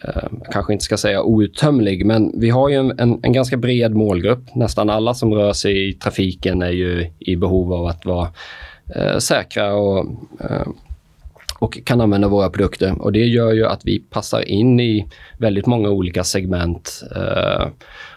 eh, 0.05 0.29
jag 0.43 0.53
kanske 0.53 0.73
inte 0.73 0.85
ska 0.85 0.97
säga 0.97 1.23
outtömlig, 1.23 2.07
men 2.07 2.41
vi 2.41 2.51
har 2.51 2.69
ju 2.69 2.77
en, 2.77 2.99
en, 2.99 3.21
en, 3.23 3.33
ganska 3.33 3.57
bred 3.57 3.95
målgrupp. 3.95 4.55
Nästan 4.55 4.91
alla 4.91 5.15
som 5.15 5.35
rör 5.35 5.53
sig 5.53 5.89
i 5.89 5.93
trafiken 5.93 6.63
är 6.63 6.71
ju 6.71 7.11
i 7.19 7.37
behov 7.37 7.73
av 7.73 7.87
att 7.87 8.07
vara 8.07 8.29
eh, 8.97 9.19
säkra 9.19 9.75
och 9.75 10.07
eh, 10.41 10.67
och 11.65 11.79
kan 11.85 12.01
använda 12.01 12.29
våra 12.29 12.51
produkter. 12.51 13.03
Och 13.03 13.13
det 13.13 13.25
gör 13.25 13.53
ju 13.53 13.67
att 13.67 13.81
vi 13.85 13.99
passar 13.99 14.49
in 14.49 14.81
i 14.81 15.07
väldigt 15.39 15.67
många 15.67 15.89
olika 15.89 16.25
segment 16.25 17.03
eh, 17.17 17.67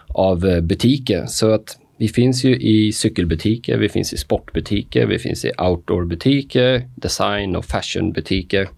av 0.08 0.60
butiker. 0.62 1.26
Så 1.26 1.50
att 1.50 1.78
vi 1.98 2.08
finns 2.08 2.44
ju 2.44 2.56
i 2.56 2.92
cykelbutiker, 2.92 3.78
vi 3.78 3.88
finns 3.88 4.12
i 4.12 4.16
sportbutiker, 4.16 5.06
vi 5.06 5.18
finns 5.18 5.44
i 5.44 5.52
outdoorbutiker, 5.58 6.88
design 6.96 7.56
och 7.56 7.64
fashionbutiker 7.64 8.68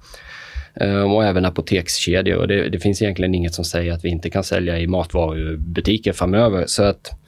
eh, 0.74 1.12
och 1.12 1.24
även 1.24 1.44
apotekskedjor. 1.44 2.36
Och 2.36 2.48
det, 2.48 2.68
det, 2.68 2.78
finns 2.78 3.02
egentligen 3.02 3.34
inget 3.34 3.54
som 3.54 3.64
säger 3.64 3.92
att 3.92 4.04
vi 4.04 4.08
inte 4.08 4.30
kan 4.30 4.44
sälja 4.44 4.78
i 4.78 4.86
matvarubutiker 4.86 6.12
framöver. 6.12 6.64
Så 6.66 6.82
att 6.82 7.19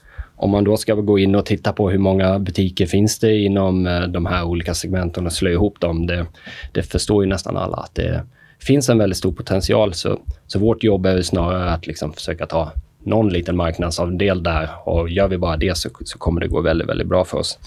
om 0.43 0.51
man 0.51 0.65
då 0.65 0.77
ska 0.77 0.95
gå 0.95 1.19
in 1.19 1.35
och 1.35 1.47
titta 1.47 1.73
på 1.73 1.91
hur 1.91 1.99
många 1.99 2.39
butiker 2.39 2.87
finns 2.87 3.19
det 3.19 3.39
inom 3.39 3.87
eh, 3.87 4.01
de 4.01 4.27
här 4.27 4.45
olika 4.45 4.75
segmenten 4.75 5.27
och 5.27 5.33
slå 5.33 5.51
ihop 5.51 5.81
dem, 5.81 6.07
det, 6.07 6.27
det 6.73 6.83
förstår 6.83 7.25
ju 7.25 7.31
nästan 7.31 7.57
alla 7.57 7.77
att 7.77 7.95
det 7.95 8.23
finns 8.59 8.89
en 8.89 8.99
väldigt 8.99 9.17
stor 9.17 9.33
potential. 9.33 9.95
Så, 9.95 10.19
så 10.47 10.59
vårt 10.59 10.85
jobb 10.85 11.07
är 11.07 11.23
snarare 11.23 11.71
att 11.71 11.87
liksom 11.87 12.13
försöka 12.13 12.47
ta 12.47 12.73
någon 13.05 13.29
liten 13.29 13.57
marknadsandel 13.57 14.43
där 14.43 14.69
och 14.85 15.11
gör 15.11 15.29
vi 15.29 15.39
bara 15.39 15.57
det 15.57 15.77
så, 15.77 15.89
så 16.05 16.19
kommer 16.19 16.41
det 16.41 16.49
gå 16.49 16.61
väldigt, 16.61 16.89
väldigt 16.89 17.09
bra 17.09 17.25
för 17.25 17.39
oss. 17.39 17.59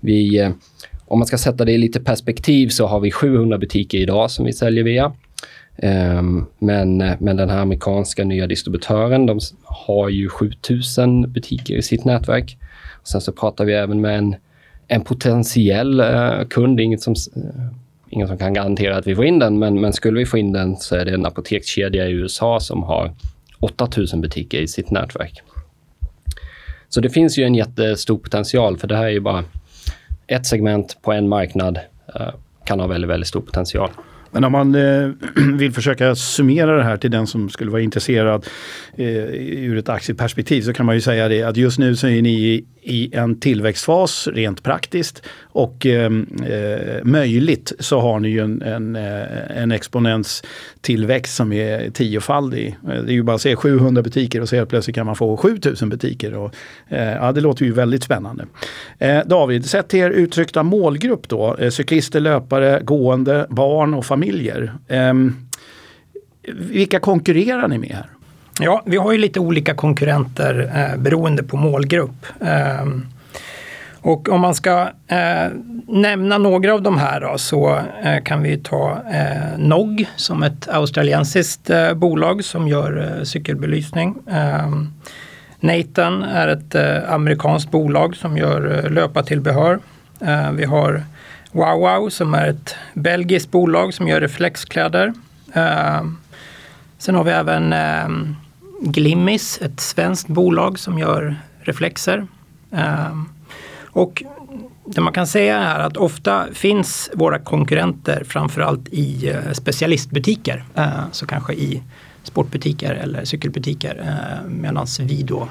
Vi, 0.00 0.38
eh, 0.38 0.50
om 1.06 1.18
man 1.18 1.26
ska 1.26 1.38
sätta 1.38 1.64
det 1.64 1.72
i 1.72 1.78
lite 1.78 2.00
perspektiv 2.00 2.68
så 2.68 2.86
har 2.86 3.00
vi 3.00 3.10
700 3.10 3.58
butiker 3.58 3.98
idag 3.98 4.30
som 4.30 4.44
vi 4.44 4.52
säljer 4.52 4.84
via. 4.84 5.12
Ehm, 5.82 6.46
men, 6.58 6.96
men 6.96 7.36
den 7.36 7.50
här 7.50 7.58
amerikanska 7.58 8.24
nya 8.24 8.46
distributören, 8.46 9.26
de 9.26 9.40
har 9.64 10.08
ju 10.08 10.28
7000 10.28 11.32
butiker 11.32 11.74
i 11.74 11.82
sitt 11.82 12.04
nätverk. 12.04 12.58
Sen 13.04 13.20
så 13.20 13.32
pratar 13.32 13.64
vi 13.64 13.72
även 13.72 14.00
med 14.00 14.18
en, 14.18 14.36
en 14.88 15.04
potentiell 15.04 16.00
eh, 16.00 16.44
kund, 16.50 16.80
inget 16.80 17.02
som, 17.02 17.14
eh, 17.36 17.42
ingen 18.10 18.28
som 18.28 18.38
kan 18.38 18.54
garantera 18.54 18.96
att 18.96 19.06
vi 19.06 19.14
får 19.14 19.24
in 19.24 19.38
den, 19.38 19.58
men, 19.58 19.80
men 19.80 19.92
skulle 19.92 20.18
vi 20.18 20.26
få 20.26 20.38
in 20.38 20.52
den 20.52 20.76
så 20.76 20.96
är 20.96 21.04
det 21.04 21.14
en 21.14 21.26
apotekskedja 21.26 22.06
i 22.06 22.12
USA 22.12 22.60
som 22.60 22.82
har 22.82 23.14
8000 23.60 24.20
butiker 24.20 24.60
i 24.60 24.68
sitt 24.68 24.90
nätverk. 24.90 25.42
Så 26.88 27.00
det 27.00 27.10
finns 27.10 27.38
ju 27.38 27.44
en 27.44 27.54
jättestor 27.54 28.18
potential, 28.18 28.78
för 28.78 28.88
det 28.88 28.96
här 28.96 29.04
är 29.04 29.10
ju 29.10 29.20
bara 29.20 29.44
ett 30.26 30.46
segment 30.46 30.98
på 31.02 31.12
en 31.12 31.28
marknad 31.28 31.78
eh, 32.14 32.28
kan 32.64 32.80
ha 32.80 32.86
väldigt, 32.86 33.10
väldigt 33.10 33.28
stor 33.28 33.40
potential. 33.40 33.90
Men 34.30 34.44
om 34.44 34.52
man 34.52 34.74
eh, 34.74 35.10
vill 35.54 35.72
försöka 35.72 36.14
summera 36.14 36.76
det 36.76 36.84
här 36.84 36.96
till 36.96 37.10
den 37.10 37.26
som 37.26 37.48
skulle 37.48 37.70
vara 37.70 37.82
intresserad 37.82 38.46
eh, 38.96 39.06
ur 39.06 39.78
ett 39.78 39.88
aktieperspektiv 39.88 40.62
så 40.62 40.72
kan 40.72 40.86
man 40.86 40.94
ju 40.94 41.00
säga 41.00 41.28
det 41.28 41.42
att 41.42 41.56
just 41.56 41.78
nu 41.78 41.96
så 41.96 42.08
är 42.08 42.22
ni 42.22 42.64
i, 42.82 43.10
en 43.14 43.40
tillväxtfas 43.40 44.28
rent 44.32 44.62
praktiskt 44.62 45.22
och 45.42 45.86
ehm, 45.86 46.26
eh, 46.46 47.04
möjligt 47.04 47.72
så 47.78 48.00
har 48.00 48.20
ni 48.20 48.28
ju 48.28 48.40
en, 48.40 48.62
en, 48.62 48.96
en 48.96 49.68
en 49.68 49.72
exponentstillväxt 49.72 51.34
som 51.34 51.52
är 51.52 51.90
tiofaldig. 51.90 52.76
Eh, 52.88 53.02
det 53.02 53.12
är 53.12 53.14
ju 53.14 53.22
bara 53.22 53.34
att 53.34 53.42
se 53.42 53.56
700 53.56 54.02
butiker 54.02 54.40
och 54.40 54.48
så 54.48 54.56
helt 54.56 54.68
plötsligt 54.68 54.96
kan 54.96 55.06
man 55.06 55.16
få 55.16 55.36
7000 55.36 55.88
butiker. 55.88 56.34
Och, 56.34 56.54
eh, 56.88 57.12
ja, 57.12 57.32
det 57.32 57.40
låter 57.40 57.64
ju 57.64 57.72
väldigt 57.72 58.04
spännande. 58.04 58.46
Eh, 58.98 59.20
David, 59.26 59.66
sätt 59.66 59.94
er 59.94 60.10
uttryckta 60.10 60.62
målgrupp 60.62 61.28
då. 61.28 61.56
Eh, 61.56 61.70
cyklister, 61.70 62.20
löpare, 62.20 62.80
gående, 62.84 63.46
barn 63.50 63.94
och 63.94 64.06
familjer. 64.06 64.72
Ehm, 64.88 65.36
vilka 66.54 67.00
konkurrerar 67.00 67.68
ni 67.68 67.78
med 67.78 67.90
här? 67.90 68.17
Ja, 68.60 68.82
vi 68.86 68.96
har 68.96 69.12
ju 69.12 69.18
lite 69.18 69.40
olika 69.40 69.74
konkurrenter 69.74 70.72
eh, 70.74 71.00
beroende 71.00 71.42
på 71.42 71.56
målgrupp. 71.56 72.26
Eh, 72.40 72.86
och 74.00 74.28
om 74.28 74.40
man 74.40 74.54
ska 74.54 74.88
eh, 75.06 75.48
nämna 75.86 76.38
några 76.38 76.74
av 76.74 76.82
de 76.82 76.98
här 76.98 77.20
då, 77.20 77.38
så 77.38 77.80
eh, 78.02 78.22
kan 78.24 78.42
vi 78.42 78.58
ta 78.58 79.02
eh, 79.12 79.58
NOG 79.58 80.08
som 80.16 80.42
ett 80.42 80.68
australiensiskt 80.68 81.70
eh, 81.70 81.94
bolag 81.94 82.44
som 82.44 82.68
gör 82.68 83.16
eh, 83.18 83.24
cykelbelysning. 83.24 84.14
Ehm, 84.30 84.92
Nathan 85.60 86.22
är 86.22 86.48
ett 86.48 86.74
eh, 86.74 87.12
amerikanskt 87.12 87.70
bolag 87.70 88.16
som 88.16 88.36
gör 88.36 88.84
eh, 88.84 88.90
löpartillbehör. 88.90 89.78
Ehm, 90.20 90.56
vi 90.56 90.64
har 90.64 91.02
Wow 91.52 91.80
Wow 91.80 92.08
som 92.08 92.34
är 92.34 92.46
ett 92.46 92.76
belgiskt 92.94 93.50
bolag 93.50 93.94
som 93.94 94.08
gör 94.08 94.20
reflexkläder. 94.20 95.12
Ehm, 95.52 96.16
sen 96.98 97.14
har 97.14 97.24
vi 97.24 97.30
även 97.30 97.72
ehm, 97.72 98.36
Glimmis, 98.80 99.58
ett 99.62 99.80
svenskt 99.80 100.28
bolag 100.28 100.78
som 100.78 100.98
gör 100.98 101.36
reflexer. 101.60 102.26
Ehm, 102.72 103.28
och 103.90 104.22
det 104.84 105.00
man 105.00 105.12
kan 105.12 105.26
säga 105.26 105.58
är 105.58 105.80
att 105.80 105.96
ofta 105.96 106.46
finns 106.52 107.10
våra 107.14 107.38
konkurrenter 107.38 108.24
framförallt 108.24 108.88
i 108.88 109.28
eh, 109.28 109.52
specialistbutiker. 109.52 110.64
Eh, 110.74 110.88
så 111.12 111.26
kanske 111.26 111.52
i 111.52 111.82
sportbutiker 112.22 112.94
eller 112.94 113.24
cykelbutiker. 113.24 114.02
Eh, 114.06 114.50
Medan 114.50 114.86
vi 115.00 115.22
då 115.22 115.48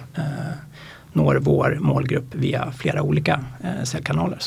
når 1.14 1.36
vår 1.36 1.78
målgrupp 1.82 2.36
via 2.36 2.72
flera 2.72 3.02
olika 3.02 3.44
säljkanaler. 3.84 4.38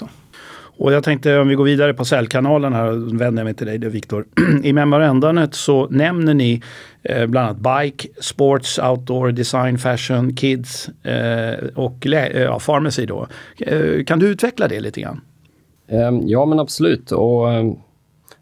Och 0.80 0.92
jag 0.92 1.04
tänkte 1.04 1.38
om 1.38 1.48
vi 1.48 1.54
går 1.54 1.64
vidare 1.64 1.94
på 1.94 2.04
säljkanalen 2.04 2.72
här, 2.72 2.86
då 2.86 3.16
vänder 3.16 3.40
jag 3.40 3.44
mig 3.44 3.54
till 3.54 3.66
dig 3.66 3.78
Viktor. 3.78 4.24
I 4.64 4.72
memorandumet 4.72 5.54
så 5.54 5.86
nämner 5.90 6.34
ni 6.34 6.62
eh, 7.02 7.26
bland 7.26 7.48
annat 7.48 7.82
Bike, 7.82 8.08
Sports, 8.20 8.78
Outdoor, 8.78 9.32
Design, 9.32 9.78
Fashion, 9.78 10.36
Kids 10.36 10.88
eh, 10.88 11.66
och 11.74 12.06
eh, 12.06 12.42
ja, 12.42 12.58
Pharmacy 12.58 13.06
då. 13.06 13.26
Eh, 13.58 14.04
kan 14.04 14.18
du 14.18 14.28
utveckla 14.28 14.68
det 14.68 14.80
lite 14.80 15.00
grann? 15.00 15.20
Ehm, 15.88 16.28
ja 16.28 16.46
men 16.46 16.60
absolut. 16.60 17.12
Och, 17.12 17.52
ehm, 17.52 17.74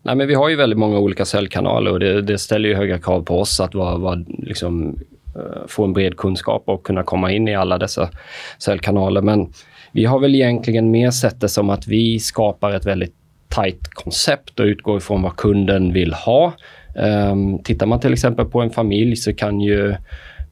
nej, 0.03 0.15
men 0.15 0.29
vi 0.29 0.35
har 0.35 0.49
ju 0.49 0.57
väldigt 0.57 0.79
många 0.79 0.99
olika 0.99 1.25
säljkanaler 1.25 1.93
och 1.93 2.01
det, 2.01 2.23
det 2.23 2.39
ställer 2.39 2.69
ju 2.69 2.75
höga 2.75 2.99
krav 2.99 3.23
på 3.23 3.41
oss 3.41 3.61
att 3.61 3.75
vara, 3.75 3.97
vara 3.97 4.25
liksom, 4.39 4.99
eh, 5.37 5.67
få 5.67 5.85
en 5.85 5.93
bred 5.93 6.17
kunskap 6.17 6.63
och 6.67 6.83
kunna 6.87 7.03
komma 7.03 7.33
in 7.33 7.49
i 7.49 7.55
alla 7.55 7.79
dessa 7.79 8.11
säljkanaler. 8.59 9.23
Men 9.23 9.53
vi 9.99 10.05
har 10.05 10.19
väl 10.19 10.35
egentligen 10.35 10.91
mer 10.91 11.11
sett 11.11 11.41
det 11.41 11.49
som 11.49 11.71
att 11.71 11.87
vi 11.87 12.19
skapar 12.19 12.73
ett 12.73 12.87
väldigt 12.87 13.15
tajt 13.49 13.89
koncept 13.89 14.61
och 14.61 14.65
utgår 14.65 14.99
ifrån 14.99 15.23
vad 15.23 15.37
kunden 15.37 15.93
vill 15.93 16.13
ha. 16.13 16.53
Um, 17.31 17.63
tittar 17.63 17.87
man 17.87 18.01
till 18.01 18.13
exempel 18.13 18.47
på 18.47 18.61
en 18.61 18.71
familj 18.71 19.17
så 19.17 19.35
kan 19.35 19.61
ju 19.61 19.95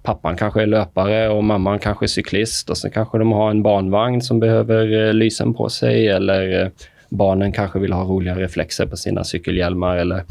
pappan 0.02 0.36
kanske 0.36 0.62
är 0.62 0.66
löpare 0.66 1.28
och 1.28 1.44
mamman 1.44 1.78
kanske 1.78 2.04
är 2.04 2.08
cyklist 2.08 2.70
och 2.70 2.78
så 2.78 2.90
kanske 2.90 3.18
de 3.18 3.32
har 3.32 3.50
en 3.50 3.62
barnvagn 3.62 4.22
som 4.22 4.40
behöver 4.40 4.92
uh, 4.92 5.14
lysen 5.14 5.54
på 5.54 5.68
sig 5.68 6.08
eller 6.08 6.64
uh, 6.64 6.70
barnen 7.08 7.52
kanske 7.52 7.78
vill 7.78 7.92
ha 7.92 8.04
roliga 8.04 8.34
reflexer 8.34 8.86
på 8.86 8.96
sina 8.96 9.24
cykelhjälmar 9.24 9.96
eller, 9.96 10.22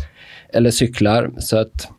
eller 0.54 0.72
cyklar. 0.72 1.32
Så 1.38 1.58
att 1.58 1.90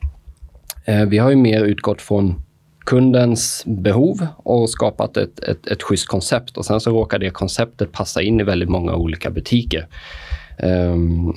uh, 0.88 1.04
vi 1.04 1.18
har 1.18 1.30
ju 1.30 1.36
mer 1.36 1.64
utgått 1.64 2.02
från 2.02 2.45
kundens 2.86 3.64
behov 3.66 4.26
och 4.36 4.70
skapat 4.70 5.16
ett, 5.16 5.38
ett, 5.40 5.66
ett 5.66 5.82
schysst 5.82 6.08
koncept. 6.08 6.56
Och 6.56 6.64
sen 6.64 6.80
så 6.80 6.90
råkar 6.90 7.18
det 7.18 7.30
konceptet 7.30 7.92
passa 7.92 8.22
in 8.22 8.40
i 8.40 8.42
väldigt 8.42 8.68
många 8.68 8.94
olika 8.94 9.30
butiker. 9.30 9.88
Um, 10.62 11.34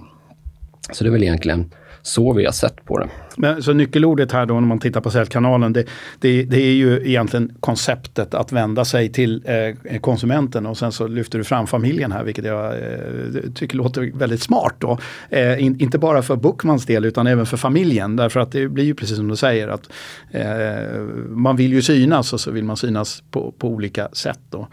så 0.91 1.03
det 1.03 1.09
är 1.09 1.11
väl 1.11 1.23
egentligen 1.23 1.73
så 2.01 2.33
vi 2.33 2.45
har 2.45 2.51
sett 2.51 2.85
på 2.85 2.99
det. 2.99 3.09
Men, 3.37 3.63
så 3.63 3.73
nyckelordet 3.73 4.31
här 4.31 4.45
då 4.45 4.53
när 4.53 4.67
man 4.67 4.79
tittar 4.79 5.01
på 5.01 5.11
säljkanalen, 5.11 5.73
det, 5.73 5.85
det, 6.19 6.43
det, 6.43 6.61
är 6.61 6.73
ju 6.73 7.07
egentligen 7.09 7.51
konceptet 7.59 8.33
att 8.33 8.51
vända 8.51 8.85
sig 8.85 9.09
till 9.09 9.43
eh, 9.45 9.99
konsumenten 9.99 10.65
och 10.65 10.77
sen 10.77 10.91
så 10.91 11.07
lyfter 11.07 11.37
du 11.37 11.43
fram 11.43 11.67
familjen 11.67 12.11
här 12.11 12.23
vilket 12.23 12.45
jag 12.45 12.65
eh, 12.65 13.51
tycker 13.55 13.77
låter 13.77 14.11
väldigt 14.17 14.41
smart. 14.41 14.75
Då. 14.77 14.97
Eh, 15.29 15.63
in, 15.63 15.79
inte 15.79 15.97
bara 15.97 16.21
för 16.21 16.35
Bookmans 16.35 16.85
del 16.85 17.05
utan 17.05 17.27
även 17.27 17.45
för 17.45 17.57
familjen 17.57 18.15
därför 18.15 18.39
att 18.39 18.51
det 18.51 18.67
blir 18.67 18.85
ju 18.85 18.93
precis 18.93 19.17
som 19.17 19.27
du 19.27 19.35
säger 19.35 19.67
att 19.67 19.89
eh, 20.31 21.01
man 21.29 21.55
vill 21.55 21.73
ju 21.73 21.81
synas 21.81 22.33
och 22.33 22.39
så 22.39 22.51
vill 22.51 22.63
man 22.63 22.77
synas 22.77 23.23
på, 23.31 23.53
på 23.57 23.67
olika 23.67 24.09
sätt. 24.13 24.39
Då. 24.49 24.67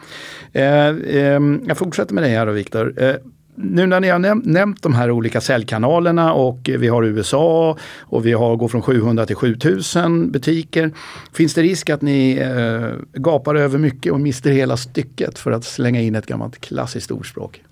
Eh, 0.52 0.88
eh, 0.88 1.40
jag 1.66 1.76
fortsätter 1.76 2.14
med 2.14 2.22
dig 2.22 2.32
här 2.32 2.46
då 2.46 2.52
Viktor 2.52 3.02
eh, 3.02 3.14
nu 3.56 3.86
när 3.86 4.00
ni 4.00 4.08
har 4.08 4.18
näm 4.18 4.42
nämnt 4.44 4.82
de 4.82 4.94
här 4.94 5.10
olika 5.10 5.40
säljkanalerna 5.40 6.32
och 6.32 6.70
vi 6.78 6.88
har 6.88 7.04
USA 7.04 7.76
och 8.00 8.26
vi 8.26 8.32
har 8.32 8.56
går 8.56 8.68
från 8.68 8.82
700 8.82 9.26
till 9.26 9.36
7000 9.36 10.30
butiker. 10.30 10.92
Finns 11.32 11.54
det 11.54 11.62
risk 11.62 11.90
att 11.90 12.02
ni 12.02 12.36
eh, 12.36 13.20
gapar 13.20 13.54
över 13.54 13.78
mycket 13.78 14.12
och 14.12 14.20
mister 14.20 14.50
hela 14.50 14.76
stycket 14.76 15.38
för 15.38 15.50
att 15.50 15.64
slänga 15.64 16.00
in 16.00 16.14
ett 16.14 16.26
gammalt 16.26 16.60
klassiskt 16.60 17.10
ordspråk? 17.10 17.62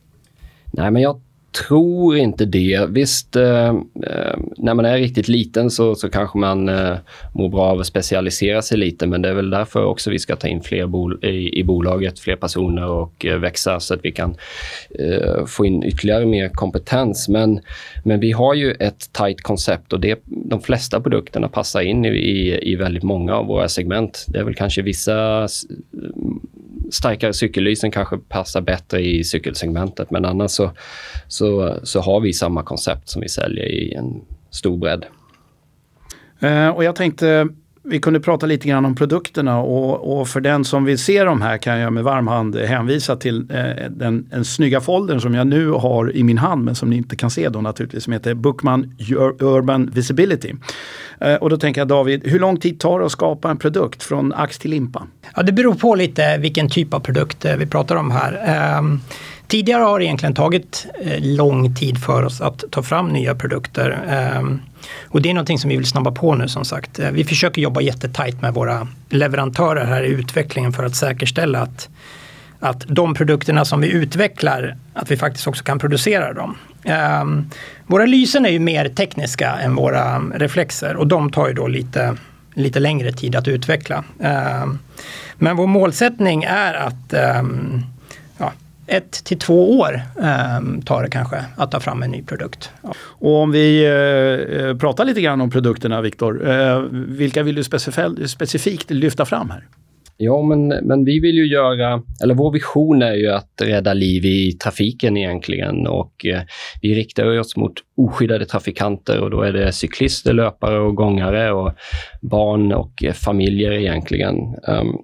Nej, 0.73 0.91
men 0.91 1.03
jag 1.03 1.21
tror 1.55 2.17
inte 2.17 2.45
det. 2.45 2.87
Visst, 2.89 3.37
eh, 3.37 3.69
eh, 3.69 4.37
när 4.57 4.75
man 4.75 4.85
är 4.85 4.99
riktigt 4.99 5.29
liten 5.29 5.71
så, 5.71 5.95
så 5.95 6.11
kanske 6.11 6.39
man 6.39 6.69
eh, 6.69 6.97
mår 7.33 7.49
bra 7.49 7.63
av 7.63 7.81
att 7.81 7.87
specialisera 7.87 8.63
sig 8.63 8.79
lite, 8.79 9.07
men 9.07 9.23
det 9.23 9.29
är 9.29 9.35
väl 9.35 9.51
därför 9.51 9.85
också 9.85 10.11
vi 10.11 10.19
ska 10.19 10.37
ta 10.37 10.49
in 10.49 10.63
fler 10.63 10.87
bol 10.87 11.25
i, 11.25 11.61
i 11.61 11.65
bolaget, 11.65 12.19
fler 12.19 12.37
personer 12.37 12.87
och 12.87 13.27
eh, 13.27 13.39
växa 13.39 13.81
så 13.81 13.95
att 13.95 14.01
vi 14.03 14.13
kan 14.13 14.37
eh, 14.99 15.47
få 15.47 15.67
in 15.67 15.83
ytterligare 15.83 16.27
mer 16.27 16.49
kompetens. 16.49 17.29
Men, 17.29 17.61
men 18.05 18.21
vi 18.21 18.33
har 18.33 18.55
ju 18.55 18.73
ett 18.73 19.13
tight 19.13 19.43
koncept 19.43 19.93
och 19.93 20.01
det, 20.01 20.23
de 20.25 20.61
flesta 20.61 21.01
produkterna 21.01 21.49
passar 21.49 21.81
in 21.81 22.05
i, 22.05 22.09
i, 22.09 22.73
i 22.73 22.77
väldigt 22.77 23.03
många 23.03 23.35
av 23.35 23.47
våra 23.47 23.69
segment. 23.69 24.25
Det 24.29 24.39
är 24.39 24.45
väl 24.45 24.55
kanske 24.55 24.83
vissa 24.83 25.49
starkare 26.91 27.33
cykellysen 27.33 27.91
kanske 27.91 28.19
passar 28.19 28.61
bättre 28.61 29.01
i 29.01 29.25
cykelsegmentet, 29.25 30.11
men 30.11 30.25
annars 30.25 30.51
så, 30.51 30.71
så, 31.29 31.79
så 31.83 32.01
har 32.01 32.21
vi 32.21 32.33
samma 32.33 32.63
koncept 32.63 33.09
som 33.09 33.23
vi 33.23 33.29
säljer 33.29 33.65
i 33.65 33.95
en 33.95 34.21
stor 34.51 34.77
bredd. 34.77 35.05
Eh, 36.41 36.69
och 36.69 36.85
jag 36.85 36.97
tänkte 36.97 37.49
vi 37.85 38.01
kunde 38.01 38.21
prata 38.21 38.47
lite 38.47 38.69
grann 38.69 38.85
om 38.85 38.95
produkterna 38.95 39.59
och, 39.59 40.21
och, 40.21 40.29
för 40.29 40.41
den 40.41 40.65
som 40.65 40.85
vill 40.85 40.99
se 40.99 41.25
de 41.25 41.43
här 41.43 41.59
kan 41.59 41.79
jag 41.79 41.93
med 41.93 42.05
varm 42.05 42.27
hand 42.27 42.57
hänvisa 42.57 43.17
till 43.17 43.51
eh, 43.51 43.91
den 43.91 44.29
den 44.31 44.45
snygga 44.45 44.81
foldern 44.81 45.21
som 45.21 45.35
jag 45.35 45.47
nu 45.47 45.71
har 45.71 46.17
i 46.17 46.23
min 46.23 46.39
hand 46.39 46.65
men 46.65 46.75
som 46.75 46.91
ni 46.91 46.97
inte 46.97 47.17
kan 47.17 47.31
se 47.31 47.49
då 47.49 47.61
naturligtvis 47.61 48.05
som 48.05 48.13
heter 48.13 48.35
Bookman 48.35 48.97
Urban 49.41 49.91
Visibility. 49.95 50.55
Eh, 51.21 51.35
och 51.35 51.51
då 51.51 51.57
tänker 51.57 51.81
jag 51.81 51.89
David, 51.89 52.23
hur 52.25 52.41
lång 52.41 52.57
tid 52.57 52.81
tar 52.81 53.01
det 53.01 53.07
att 53.07 53.13
skapa 53.13 53.51
en 53.51 53.57
produkt 53.57 54.03
från 54.03 54.33
ax 54.33 54.59
till 54.59 54.71
limpa? 54.71 55.07
Ja, 55.37 55.43
det 55.43 55.53
beror 55.53 55.75
på 55.75 55.95
lite 55.95 56.39
vilken 56.39 56.69
typ 56.69 56.95
av 56.95 57.01
produkt 57.01 57.45
eh, 57.45 57.57
vi 57.57 57.67
pratar 57.67 57.97
om 57.97 58.11
här. 58.11 58.79
Um, 58.79 59.01
Tidigare 59.47 59.83
har 59.83 59.99
det 59.99 60.05
egentligen 60.05 60.35
tagit 60.35 60.87
eh, 61.03 61.23
lång 61.23 61.75
tid 61.75 61.99
för 61.99 62.23
oss 62.23 62.41
att 62.41 62.65
ta 62.71 62.83
fram 62.83 63.09
nya 63.09 63.35
produkter. 63.35 64.05
Ehm, 64.09 64.61
och 65.05 65.23
det 65.23 65.31
är 65.31 65.35
någonting 65.35 65.59
som 65.59 65.71
vi 65.71 65.77
vill 65.77 65.87
snabba 65.87 66.11
på 66.11 66.35
nu 66.35 66.49
som 66.49 66.65
sagt. 66.65 66.99
Eh, 66.99 67.11
vi 67.11 67.25
försöker 67.25 67.63
jobba 67.63 67.81
jättetajt 67.81 68.43
med 68.43 68.55
våra 68.55 68.89
leverantörer 69.09 69.85
här 69.85 70.03
i 70.03 70.09
utvecklingen 70.09 70.73
för 70.73 70.85
att 70.85 70.97
säkerställa 70.97 71.61
att, 71.61 71.89
att 72.61 72.85
de 72.89 73.15
produkterna 73.15 73.65
som 73.65 73.81
vi 73.81 73.93
utvecklar, 73.93 74.77
att 74.95 75.11
vi 75.11 75.17
faktiskt 75.17 75.47
också 75.47 75.65
kan 75.65 75.79
producera 75.79 76.33
dem. 76.33 76.57
Um, 77.21 77.51
våra 77.87 78.07
lysen 78.07 78.47
är 78.47 78.51
ju 78.51 78.59
mer 78.59 78.89
tekniska 78.89 79.51
än 79.51 79.75
våra 79.75 80.19
reflexer 80.35 80.97
och 80.97 81.07
de 81.07 81.31
tar 81.31 81.49
ju 81.49 81.55
då 81.55 81.67
lite, 81.67 82.17
lite 82.55 82.81
längre 82.81 83.13
tid 83.13 83.37
att 83.37 83.49
utveckla. 83.49 84.05
Um, 84.19 84.79
men 85.39 85.57
vår 85.57 85.67
målsättning 85.67 86.45
är 86.45 86.75
att 86.75 87.15
um, 87.39 87.83
ett 88.87 89.25
till 89.25 89.39
två 89.39 89.79
år 89.79 90.01
eh, 90.23 90.83
tar 90.85 91.03
det 91.03 91.11
kanske 91.11 91.45
att 91.57 91.71
ta 91.71 91.81
fram 91.81 92.03
en 92.03 92.11
ny 92.11 92.23
produkt. 92.23 92.71
Ja. 92.83 92.93
Och 92.99 93.37
om 93.37 93.51
vi 93.51 93.85
eh, 93.85 94.67
eh 94.67 94.77
pratar 94.77 95.05
lite 95.05 95.21
grann 95.21 95.41
om 95.41 95.51
produkterna 95.51 96.01
Viktor, 96.01 96.49
eh, 96.51 96.81
vilka 96.93 97.43
vill 97.43 97.55
du 97.55 97.65
specifikt 98.27 98.91
lyfta 98.91 99.25
fram 99.25 99.51
här? 99.51 99.65
Ja, 100.17 100.43
men, 100.43 100.69
men 100.69 101.05
vi 101.05 101.21
vill 101.21 101.35
ju 101.35 101.47
göra, 101.47 102.03
eller 102.23 102.35
vår 102.35 102.53
vision 102.53 103.03
är 103.03 103.15
ju 103.15 103.31
att 103.31 103.53
rädda 103.63 103.95
liv 103.95 104.25
i 104.25 104.53
trafiken 104.53 105.17
egentligen 105.17 105.87
och 105.87 106.27
eh, 106.27 106.43
vi 106.83 106.95
riktar 106.95 107.39
oss 107.39 107.57
mot 107.57 107.73
oskyddade 107.97 108.47
trafikanter 108.47 109.21
och 109.21 109.31
då 109.31 109.43
är 109.43 109.53
det 109.53 109.73
cyklister, 109.73 110.33
löpare 110.33 110.79
och 110.79 110.95
gångare 110.95 111.53
och 111.53 111.73
barn 112.23 112.73
och 112.73 113.05
familjer 113.15 113.73
egentligen. 113.73 114.37
Um, 114.69 114.99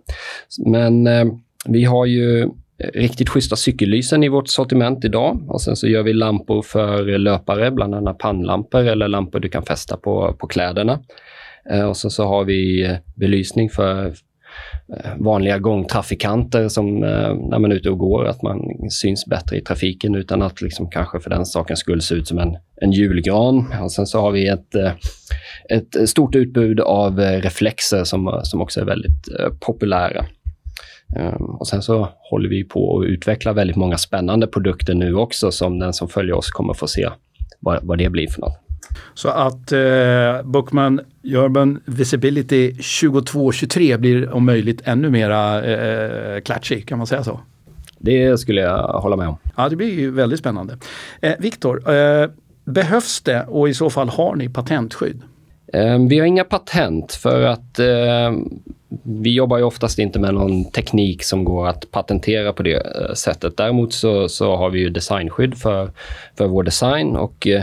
men 0.67 1.07
eh, 1.07 1.25
vi 1.69 1.85
har 1.85 2.07
ju 2.07 2.49
riktigt 2.95 3.29
schyssta 3.29 3.57
cykellysen 3.57 4.25
i 4.25 4.29
vårt 4.29 4.49
sortiment 4.49 5.05
idag. 5.05 5.45
Och 5.49 5.63
sen 5.63 5.77
så 5.77 5.89
gör 5.89 6.03
vi 6.03 6.13
lampor 6.13 6.63
för 6.63 7.19
löpare, 7.19 7.71
bland 7.71 7.95
annat 7.95 8.19
pannlampor 8.19 8.81
eller 8.81 9.09
lampor 9.09 9.41
du 9.41 9.49
kan 9.49 9.63
fästa 9.63 9.97
på, 9.97 10.37
på 10.39 10.47
kläderna. 10.47 11.01
Eh, 11.71 11.85
och 11.85 11.97
sen 11.97 12.11
så 12.11 12.27
har 12.27 12.45
vi 12.45 12.85
eh, 12.85 12.97
belysning 13.15 13.71
för 13.71 14.07
eh, 14.07 15.11
vanliga 15.19 15.59
gångtrafikanter 15.59 16.69
som 16.69 17.01
när 17.01 17.59
man 17.59 17.73
är 17.73 17.77
ute 17.77 17.91
och 17.91 17.99
går, 17.99 18.27
att 18.27 18.43
man 18.43 18.61
syns 18.91 19.27
bättre 19.27 19.57
i 19.57 19.61
trafiken 19.61 20.15
utan 20.15 20.43
att 20.43 20.63
liksom 20.63 20.91
kanske 20.91 21.21
för 21.21 21.31
den 21.31 21.47
sakens 21.47 21.81
skull 21.81 22.03
se 22.03 22.15
ut 22.15 22.29
som 22.29 22.39
en, 22.39 22.57
en 22.81 22.93
julgran. 22.93 23.75
Och 23.83 23.93
sen 23.93 24.07
så 24.07 24.21
har 24.21 24.31
vi 24.31 24.49
ett, 24.49 24.75
ett 25.69 26.09
stort 26.09 26.35
utbud 26.35 26.81
av 26.81 27.19
reflexer 27.19 28.05
som, 28.05 28.41
som 28.43 28.61
också 28.61 28.81
är 28.81 28.85
väldigt 28.85 29.29
populära. 29.61 30.27
Ehm, 31.17 31.45
och 31.45 31.69
sen 31.69 31.83
så 31.83 32.09
håller 32.31 32.49
vi 32.49 32.65
på 32.65 32.99
att 32.99 33.07
utveckla 33.07 33.53
väldigt 33.53 33.77
många 33.77 33.99
spännande 33.99 34.47
produkter 34.47 34.95
nu 34.95 35.15
också 35.15 35.51
som 35.51 35.79
den 35.79 35.93
som 35.93 36.09
följer 36.09 36.35
oss 36.35 36.51
kommer 36.51 36.75
få 36.75 36.87
se 36.87 37.09
vad, 37.61 37.79
vad 37.83 37.99
det 37.99 38.09
blir 38.09 38.29
för 38.29 38.41
något. 38.41 38.59
Så 39.15 39.29
att 39.29 39.73
eh, 39.73 40.43
Bookman 40.45 41.01
Urban 41.23 41.81
Visibility 41.85 42.73
2223 42.73 43.97
blir 43.97 44.31
om 44.31 44.47
möjligt 44.47 44.83
ännu 44.85 45.11
mera 45.11 45.65
eh, 45.65 46.41
klatschig, 46.41 46.89
kan 46.89 46.99
man 46.99 47.07
säga 47.07 47.25
så? 47.25 47.41
Det 47.99 48.41
skulle 48.41 48.61
jag 48.61 48.83
hålla 48.83 49.17
med 49.17 49.29
om. 49.29 49.37
Ja, 49.57 49.69
det 49.69 49.77
blir 49.77 50.01
ju 50.01 50.11
väldigt 50.11 50.39
spännande. 50.39 50.79
Eh, 51.21 51.33
Viktor, 51.39 51.95
eh, 51.95 52.31
behövs 52.65 53.21
det 53.21 53.45
och 53.49 53.69
i 53.69 53.75
så 53.75 53.91
fall 53.91 54.09
har 54.09 54.37
ni 54.37 54.49
patentskydd? 54.49 55.23
Ehm, 55.73 56.09
vi 56.09 56.19
har 56.19 56.27
inga 56.27 56.45
patent 56.45 57.13
för 57.13 57.43
att 57.43 57.79
eh, 57.79 58.33
vi 59.03 59.35
jobbar 59.35 59.59
ju 59.59 59.65
oftast 59.65 59.99
inte 59.99 60.19
med 60.19 60.35
någon 60.35 60.71
teknik 60.71 61.25
som 61.25 61.45
går 61.45 61.69
att 61.69 61.91
patentera 61.91 62.53
på 62.53 62.63
det 62.63 62.75
eh, 62.75 63.15
sättet. 63.15 63.57
Däremot 63.57 63.93
så, 63.93 64.29
så 64.29 64.57
har 64.57 64.71
vi 64.71 64.81
ju 64.81 64.91
designskydd 64.91 65.59
för, 65.59 65.91
för 66.37 66.47
vår 66.47 66.63
design 66.63 67.17
och 67.17 67.47
eh, 67.47 67.63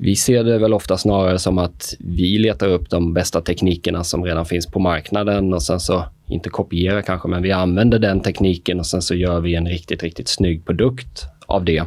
vi 0.00 0.16
ser 0.16 0.44
det 0.44 0.58
väl 0.58 0.74
ofta 0.74 0.98
snarare 0.98 1.38
som 1.38 1.58
att 1.58 1.94
vi 1.98 2.38
letar 2.38 2.68
upp 2.68 2.90
de 2.90 3.14
bästa 3.14 3.40
teknikerna 3.40 4.04
som 4.04 4.24
redan 4.24 4.46
finns 4.46 4.66
på 4.66 4.78
marknaden 4.78 5.54
och 5.54 5.62
sen 5.62 5.80
så, 5.80 6.04
inte 6.26 6.50
kopiera 6.50 7.02
kanske, 7.02 7.28
men 7.28 7.42
vi 7.42 7.52
använder 7.52 7.98
den 7.98 8.20
tekniken 8.20 8.78
och 8.78 8.86
sen 8.86 9.02
så 9.02 9.14
gör 9.14 9.40
vi 9.40 9.54
en 9.54 9.68
riktigt, 9.68 10.02
riktigt 10.02 10.28
snygg 10.28 10.64
produkt 10.64 11.26
av 11.46 11.64
det. 11.64 11.82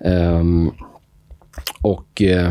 Um, 0.00 0.74
och 1.82 2.22
uh, 2.22 2.50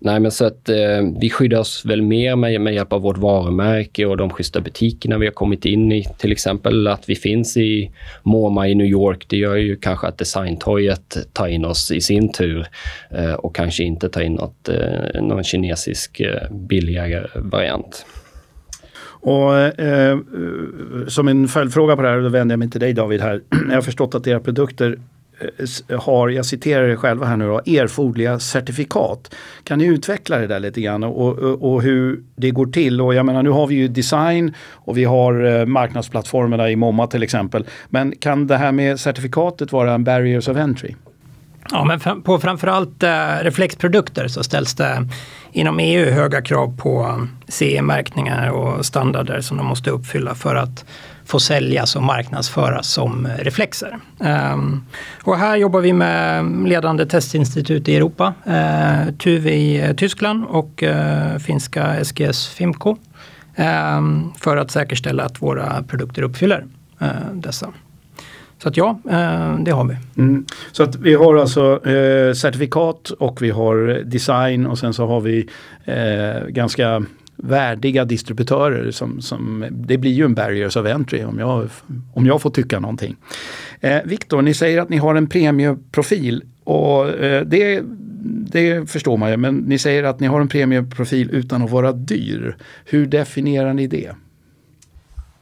Nej, 0.00 0.20
men 0.20 0.30
så 0.30 0.44
att 0.44 0.68
eh, 0.68 0.76
vi 1.20 1.30
skyddar 1.30 1.58
oss 1.58 1.84
väl 1.84 2.02
mer 2.02 2.36
med, 2.36 2.60
med 2.60 2.74
hjälp 2.74 2.92
av 2.92 3.02
vårt 3.02 3.18
varumärke 3.18 4.06
och 4.06 4.16
de 4.16 4.30
schyssta 4.30 4.60
butikerna 4.60 5.18
vi 5.18 5.26
har 5.26 5.32
kommit 5.32 5.64
in 5.64 5.92
i. 5.92 6.04
Till 6.18 6.32
exempel 6.32 6.86
att 6.86 7.08
vi 7.08 7.14
finns 7.14 7.56
i 7.56 7.90
MoMA 8.22 8.68
i 8.68 8.74
New 8.74 8.86
York. 8.86 9.26
Det 9.28 9.36
gör 9.36 9.56
ju 9.56 9.76
kanske 9.76 10.06
att 10.06 10.18
Designtorget 10.18 11.18
tar 11.32 11.48
in 11.48 11.64
oss 11.64 11.90
i 11.90 12.00
sin 12.00 12.32
tur 12.32 12.66
eh, 13.10 13.32
och 13.32 13.54
kanske 13.54 13.84
inte 13.84 14.08
tar 14.08 14.20
in 14.20 14.34
något, 14.34 14.68
eh, 14.68 15.22
någon 15.22 15.44
kinesisk 15.44 16.20
eh, 16.20 16.50
billigare 16.50 17.26
variant. 17.34 18.06
Och, 19.20 19.58
eh, 19.58 20.10
eh 20.10 20.18
som 21.06 21.28
en 21.28 21.48
följdfråga 21.48 21.96
på 21.96 22.02
det 22.02 22.08
här, 22.08 22.20
då 22.20 22.28
vänder 22.28 22.52
jag 22.52 22.58
mig 22.58 22.70
till 22.70 22.80
dig 22.80 22.92
David 22.92 23.20
här. 23.20 23.40
Jag 23.68 23.74
har 23.74 23.82
förstått 23.82 24.14
att 24.14 24.26
era 24.26 24.40
produkter 24.40 24.98
har, 25.98 26.28
jag 26.28 26.46
citerar 26.46 26.88
er 26.88 26.96
själva 26.96 27.26
här 27.26 27.36
nu 27.36 27.46
då, 27.46 27.58
erforderliga 27.58 28.38
certifikat. 28.38 29.34
Kan 29.64 29.78
ni 29.78 29.84
utveckla 29.84 30.38
det 30.38 30.46
där 30.46 30.60
lite 30.60 30.80
grann 30.80 31.04
och, 31.04 31.38
och, 31.38 31.72
och, 31.72 31.82
hur 31.82 32.22
det 32.36 32.50
går 32.50 32.66
till? 32.66 33.00
Och 33.00 33.14
jag 33.14 33.26
menar 33.26 33.42
nu 33.42 33.50
har 33.50 33.66
vi 33.66 33.74
ju 33.74 33.88
design 33.88 34.54
och 34.72 34.98
vi 34.98 35.04
har 35.04 35.44
eh, 35.44 35.66
marknadsplattformarna 35.66 36.70
i 36.70 36.76
MoMA 36.76 37.06
till 37.06 37.22
exempel. 37.22 37.66
Men 37.88 38.16
kan 38.16 38.46
det 38.46 38.56
här 38.56 38.72
med 38.72 39.00
certifikatet 39.00 39.72
vara 39.72 39.94
en 39.94 40.04
barriers 40.04 40.48
of 40.48 40.56
entry? 40.56 40.94
Ja, 41.70 41.84
men 41.84 42.22
på 42.22 42.38
framförallt 42.38 43.02
eh, 43.02 43.26
reflexprodukter 43.42 44.28
så 44.28 44.42
ställs 44.42 44.74
det 44.74 45.08
inom 45.52 45.78
EU 45.78 46.10
höga 46.10 46.42
krav 46.42 46.76
på 46.76 47.00
eh, 47.00 47.24
CE-märkningar 47.48 48.50
och 48.50 48.86
standarder 48.86 49.40
som 49.40 49.56
de 49.56 49.66
måste 49.66 49.90
uppfylla 49.90 50.34
för 50.34 50.54
att 50.54 50.84
få 51.28 51.40
säljas 51.40 51.96
och 51.96 52.02
marknadsföras 52.02 52.88
som 52.88 53.26
eh, 53.26 53.44
reflexer. 53.44 53.98
Ehm, 54.20 54.82
och 55.22 55.36
här 55.36 55.56
jobbar 55.56 55.80
vi 55.80 55.92
med 55.92 56.44
ledande 56.68 57.06
testinstitut 57.06 57.88
i 57.88 57.96
Europa, 57.96 58.34
eh, 58.46 59.14
TUV 59.14 59.46
i 59.46 59.80
eh, 59.80 59.92
Tyskland 59.92 60.44
och 60.44 60.84
finska 61.46 62.04
SGS 62.04 62.48
Fimco 62.48 62.96
ehm, 63.56 64.32
för 64.38 64.56
att 64.56 64.70
säkerställa 64.70 65.22
att 65.22 65.42
våra 65.42 65.82
produkter 65.82 66.22
uppfyller 66.22 66.64
dessa. 67.32 67.72
Så 68.62 68.68
att 68.68 68.76
ja, 68.76 68.98
det 69.58 69.70
har 69.70 69.84
vi. 69.84 69.96
Mm. 70.22 70.44
Så 70.72 70.82
att 70.82 70.96
vi 70.96 71.14
har 71.14 71.36
alltså 71.36 71.86
eh, 71.86 72.32
certifikat 72.32 73.10
och 73.10 73.42
vi 73.42 73.50
har 73.50 74.02
design 74.04 74.66
och 74.66 74.78
sen 74.78 74.94
så 74.94 75.06
har 75.06 75.20
vi 75.20 75.48
eh, 75.84 76.48
ganska 76.48 77.02
värdiga 77.42 78.04
distributörer. 78.04 78.90
Som, 78.90 79.20
som, 79.20 79.64
det 79.70 79.98
blir 79.98 80.12
ju 80.12 80.24
en 80.24 80.34
barriers 80.34 80.76
of 80.76 80.86
entry 80.86 81.24
om 81.24 81.38
jag, 81.38 81.68
om 82.14 82.26
jag 82.26 82.42
får 82.42 82.50
tycka 82.50 82.80
någonting. 82.80 83.16
Eh, 83.80 83.98
Viktor, 84.04 84.42
ni 84.42 84.54
säger 84.54 84.80
att 84.80 84.88
ni 84.88 84.96
har 84.96 85.14
en 85.14 85.26
premieprofil 85.26 86.42
och 86.64 87.08
eh, 87.08 87.42
det, 87.42 87.82
det 88.52 88.90
förstår 88.90 89.16
man 89.16 89.30
ju, 89.30 89.36
men 89.36 89.56
ni 89.56 89.78
säger 89.78 90.04
att 90.04 90.20
ni 90.20 90.26
har 90.26 90.40
en 90.40 90.48
premieprofil 90.48 91.30
utan 91.32 91.62
att 91.62 91.70
vara 91.70 91.92
dyr. 91.92 92.56
Hur 92.84 93.06
definierar 93.06 93.74
ni 93.74 93.86
det? 93.86 94.10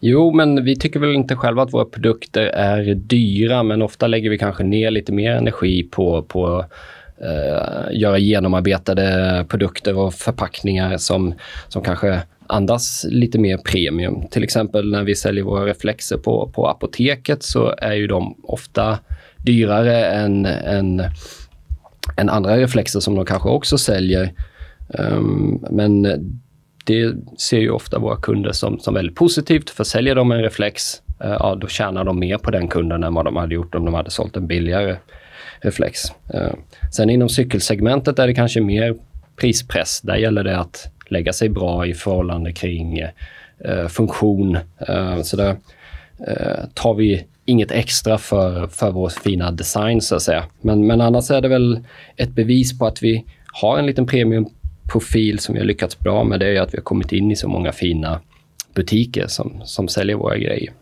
Jo, 0.00 0.32
men 0.32 0.64
vi 0.64 0.76
tycker 0.76 1.00
väl 1.00 1.14
inte 1.14 1.36
själva 1.36 1.62
att 1.62 1.72
våra 1.72 1.84
produkter 1.84 2.46
är 2.46 2.94
dyra, 2.94 3.62
men 3.62 3.82
ofta 3.82 4.06
lägger 4.06 4.30
vi 4.30 4.38
kanske 4.38 4.64
ner 4.64 4.90
lite 4.90 5.12
mer 5.12 5.32
energi 5.32 5.82
på, 5.82 6.22
på 6.22 6.64
Eh, 7.20 7.98
göra 7.98 8.18
genomarbetade 8.18 9.44
produkter 9.48 9.98
och 9.98 10.14
förpackningar 10.14 10.96
som, 10.96 11.34
som 11.68 11.82
kanske 11.82 12.22
andas 12.46 13.06
lite 13.08 13.38
mer 13.38 13.58
premium. 13.58 14.28
Till 14.30 14.44
exempel 14.44 14.90
när 14.90 15.04
vi 15.04 15.14
säljer 15.14 15.44
våra 15.44 15.66
reflexer 15.66 16.16
på, 16.16 16.50
på 16.54 16.68
apoteket 16.68 17.42
så 17.42 17.74
är 17.78 17.92
ju 17.92 18.06
de 18.06 18.36
ofta 18.42 18.98
dyrare 19.36 20.06
än, 20.06 20.46
än, 20.46 21.02
än 22.16 22.28
andra 22.28 22.56
reflexer 22.56 23.00
som 23.00 23.14
de 23.14 23.24
kanske 23.24 23.48
också 23.48 23.78
säljer. 23.78 24.32
Um, 24.88 25.64
men 25.70 26.02
det 26.84 27.14
ser 27.38 27.58
ju 27.58 27.70
ofta 27.70 27.98
våra 27.98 28.16
kunder 28.16 28.52
som, 28.52 28.78
som 28.78 28.94
väldigt 28.94 29.16
positivt. 29.16 29.70
För 29.70 29.84
säljer 29.84 30.14
de 30.14 30.32
en 30.32 30.42
reflex, 30.42 31.02
uh, 31.24 31.30
ja, 31.30 31.54
då 31.60 31.66
tjänar 31.66 32.04
de 32.04 32.18
mer 32.18 32.38
på 32.38 32.50
den 32.50 32.68
kunden 32.68 33.04
än 33.04 33.14
vad 33.14 33.24
de 33.24 33.36
hade 33.36 33.54
gjort 33.54 33.74
om 33.74 33.84
de 33.84 33.94
hade 33.94 34.10
sålt 34.10 34.36
en 34.36 34.46
billigare 34.46 34.96
Eh, 35.60 35.66
reflex. 35.66 36.00
Eh, 36.34 36.52
sen 36.92 37.10
inom 37.10 37.28
cykelsegmentet 37.28 38.18
är 38.18 38.26
det 38.26 38.34
kanske 38.34 38.60
mer 38.60 38.94
prispress. 39.40 40.00
Där 40.00 40.16
gäller 40.16 40.44
det 40.44 40.58
att 40.58 40.92
lägga 41.08 41.32
sig 41.32 41.48
bra 41.48 41.86
i 41.86 41.94
förhållande 41.94 42.52
kring 42.52 42.98
eh, 42.98 43.10
eh 43.64 43.88
funktion. 43.88 44.58
Eh, 44.88 45.22
så 45.22 45.36
där 45.36 45.56
eh, 46.26 46.64
tar 46.74 46.94
vi 46.94 47.24
inget 47.44 47.70
extra 47.70 48.18
för, 48.18 48.66
för 48.66 48.90
vår 48.90 49.08
fina 49.08 49.50
design 49.50 50.00
så 50.00 50.16
att 50.16 50.22
säga. 50.22 50.44
Men, 50.60 50.86
men 50.86 51.00
annars 51.00 51.30
är 51.30 51.40
det 51.40 51.48
väl 51.48 51.80
ett 52.16 52.30
bevis 52.30 52.78
på 52.78 52.86
att 52.86 53.02
vi 53.02 53.24
har 53.52 53.78
en 53.78 53.86
liten 53.86 54.06
premiumprofil 54.06 55.38
som 55.38 55.54
vi 55.54 55.60
har 55.60 55.66
lyckats 55.66 55.98
bra 55.98 56.24
med. 56.24 56.40
Det 56.40 56.56
är 56.56 56.60
att 56.60 56.74
vi 56.74 56.78
har 56.78 56.84
kommit 56.84 57.12
in 57.12 57.30
i 57.30 57.36
så 57.36 57.48
många 57.48 57.72
fina 57.72 58.20
butiker 58.74 59.26
som, 59.26 59.60
som 59.64 59.88
säljer 59.88 60.16
våra 60.16 60.38
grejer. 60.38 60.72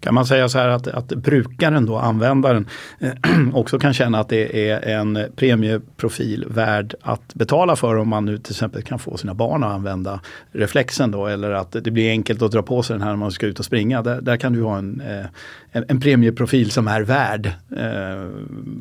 Kan 0.00 0.14
man 0.14 0.26
säga 0.26 0.48
så 0.48 0.58
här 0.58 0.68
att, 0.68 0.88
att 0.88 1.08
brukaren 1.08 1.86
då, 1.86 1.96
användaren, 1.96 2.68
eh, 3.00 3.10
också 3.52 3.78
kan 3.78 3.94
känna 3.94 4.18
att 4.18 4.28
det 4.28 4.70
är 4.70 4.88
en 4.88 5.18
premieprofil 5.36 6.44
värd 6.48 6.94
att 7.02 7.34
betala 7.34 7.76
för 7.76 7.96
om 7.96 8.08
man 8.08 8.24
nu 8.24 8.38
till 8.38 8.52
exempel 8.52 8.82
kan 8.82 8.98
få 8.98 9.16
sina 9.16 9.34
barn 9.34 9.64
att 9.64 9.74
använda 9.74 10.20
reflexen 10.52 11.10
då 11.10 11.26
eller 11.26 11.50
att 11.50 11.72
det 11.72 11.90
blir 11.90 12.10
enkelt 12.10 12.42
att 12.42 12.52
dra 12.52 12.62
på 12.62 12.82
sig 12.82 12.94
den 12.94 13.02
här 13.02 13.10
när 13.10 13.16
man 13.16 13.30
ska 13.30 13.46
ut 13.46 13.58
och 13.58 13.64
springa. 13.64 14.02
Där, 14.02 14.20
där 14.20 14.36
kan 14.36 14.52
du 14.52 14.62
ha 14.62 14.78
en, 14.78 15.00
eh, 15.00 15.26
en, 15.72 15.84
en, 15.88 16.00
premieprofil 16.00 16.70
som 16.70 16.88
är 16.88 17.02
värd 17.02 17.46
eh, 17.76 18.30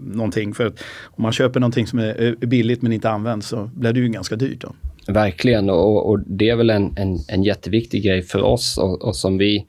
någonting. 0.05 0.53
För 0.53 0.65
om 1.05 1.23
man 1.23 1.31
köper 1.31 1.59
någonting 1.59 1.87
som 1.87 1.99
är 1.99 2.45
billigt 2.45 2.81
men 2.81 2.93
inte 2.93 3.09
används 3.09 3.47
så 3.47 3.69
blir 3.73 3.93
det 3.93 3.99
ju 3.99 4.07
ganska 4.07 4.35
dyrt. 4.35 4.61
Då. 4.61 4.73
Verkligen 5.07 5.69
och, 5.69 6.09
och 6.09 6.19
det 6.19 6.49
är 6.49 6.55
väl 6.55 6.69
en, 6.69 6.97
en, 6.97 7.19
en 7.27 7.43
jätteviktig 7.43 8.03
grej 8.03 8.21
för 8.21 8.41
oss 8.41 8.77
och, 8.77 9.01
och 9.01 9.15
som 9.15 9.37
vi 9.37 9.65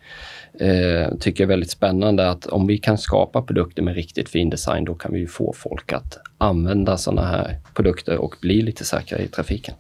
eh, 0.61 1.17
tycker 1.21 1.45
är 1.45 1.49
väldigt 1.49 1.71
spännande 1.71 2.31
att 2.31 2.47
om 2.47 2.67
vi 2.67 2.79
kan 2.79 2.99
skapa 2.99 3.43
produkter 3.43 3.83
med 3.83 3.95
riktigt 3.95 4.29
fin 4.29 4.51
design, 4.51 4.85
då 4.85 4.95
kan 4.95 5.13
vi 5.13 5.27
få 5.27 5.53
folk 5.57 5.93
att 5.93 6.19
använda 6.39 6.97
sådana 6.97 7.27
här 7.27 7.57
produkter 7.75 8.19
och 8.19 8.37
bli 8.41 8.63
lite 8.63 8.85
säkrare 8.85 9.23
i 9.23 9.29
trafiken 9.29 9.75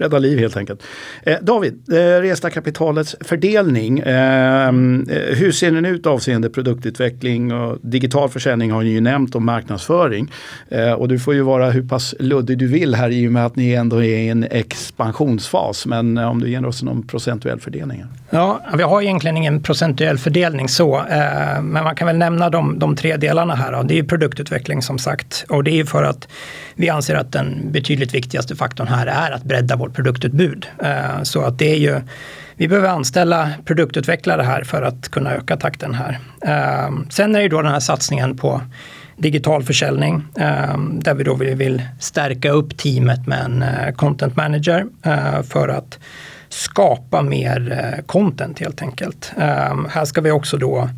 rädda 0.00 0.18
liv 0.18 0.38
helt 0.38 0.56
enkelt. 0.56 0.82
Eh, 1.22 1.36
David, 1.42 1.92
eh, 1.92 1.96
resta 1.96 2.50
kapitalets 2.50 3.16
fördelning. 3.20 3.98
Eh, 3.98 4.68
eh, 4.68 4.72
hur 5.36 5.52
ser 5.52 5.70
den 5.70 5.84
ut 5.84 6.06
avseende 6.06 6.50
produktutveckling 6.50 7.52
och 7.52 7.78
digital 7.82 8.28
försäljning 8.28 8.70
har 8.70 8.82
ni 8.82 8.90
ju 8.90 9.00
nämnt 9.00 9.34
och 9.34 9.42
marknadsföring. 9.42 10.32
Eh, 10.68 10.92
och 10.92 11.08
du 11.08 11.18
får 11.18 11.34
ju 11.34 11.42
vara 11.42 11.70
hur 11.70 11.88
pass 11.88 12.14
luddig 12.18 12.58
du 12.58 12.66
vill 12.66 12.94
här 12.94 13.10
i 13.10 13.28
och 13.28 13.32
med 13.32 13.46
att 13.46 13.56
ni 13.56 13.72
ändå 13.72 13.96
är 14.04 14.18
i 14.18 14.28
en 14.28 14.44
expansionsfas. 14.50 15.86
Men 15.86 16.18
eh, 16.18 16.30
om 16.30 16.40
du 16.40 16.50
ger 16.50 16.66
oss 16.66 16.82
någon 16.82 17.06
procentuell 17.06 17.60
fördelning. 17.60 18.04
Ja, 18.30 18.60
vi 18.76 18.82
har 18.82 19.02
egentligen 19.02 19.36
ingen 19.36 19.62
procentuell 19.62 20.18
fördelning 20.18 20.68
så, 20.68 20.96
eh, 20.96 21.62
men 21.62 21.84
man 21.84 21.96
kan 21.96 22.06
väl 22.06 22.16
nämna 22.16 22.50
de, 22.50 22.78
de 22.78 22.96
tre 22.96 23.16
delarna 23.16 23.54
här. 23.54 23.72
Då. 23.72 23.82
Det 23.82 23.98
är 23.98 24.02
produktutveckling 24.02 24.82
som 24.82 24.98
sagt 24.98 25.44
och 25.48 25.64
det 25.64 25.80
är 25.80 25.84
för 25.84 26.02
att 26.02 26.28
vi 26.74 26.88
anser 26.88 27.14
att 27.14 27.32
den 27.32 27.72
betydligt 27.72 28.14
viktigaste 28.14 28.56
faktorn 28.56 28.88
här 28.88 29.06
är 29.06 29.30
att 29.30 29.44
bredda 29.44 29.76
vår 29.76 29.88
produktutbud. 29.94 30.66
Eh, 30.82 31.22
så 31.22 31.42
att 31.42 31.58
det 31.58 31.72
är 31.72 31.76
ju, 31.76 32.00
vi 32.56 32.68
behöver 32.68 32.88
anställa 32.88 33.50
produktutvecklare 33.64 34.42
här 34.42 34.64
för 34.64 34.82
att 34.82 35.08
kunna 35.08 35.32
öka 35.32 35.56
takten 35.56 35.94
här. 35.94 36.18
Eh, 36.42 36.90
sen 37.10 37.36
är 37.36 37.40
det 37.40 37.48
då 37.48 37.62
den 37.62 37.72
här 37.72 37.80
satsningen 37.80 38.36
på 38.36 38.60
digital 39.16 39.62
försäljning 39.62 40.24
eh, 40.36 40.78
där 40.78 41.14
vi 41.14 41.24
då 41.24 41.34
vill 41.34 41.82
stärka 42.00 42.50
upp 42.50 42.76
teamet 42.76 43.26
med 43.26 43.44
en 43.44 43.64
content 43.94 44.36
manager 44.36 44.86
för 45.42 45.68
att 45.68 45.98
skapa 46.48 47.22
mer 47.22 47.94
content 48.06 48.58
helt 48.58 48.82
enkelt. 48.82 49.32
Här 49.88 50.04
ska 50.04 50.20
vi 50.20 50.30
också 50.30 50.56
då 50.56 50.88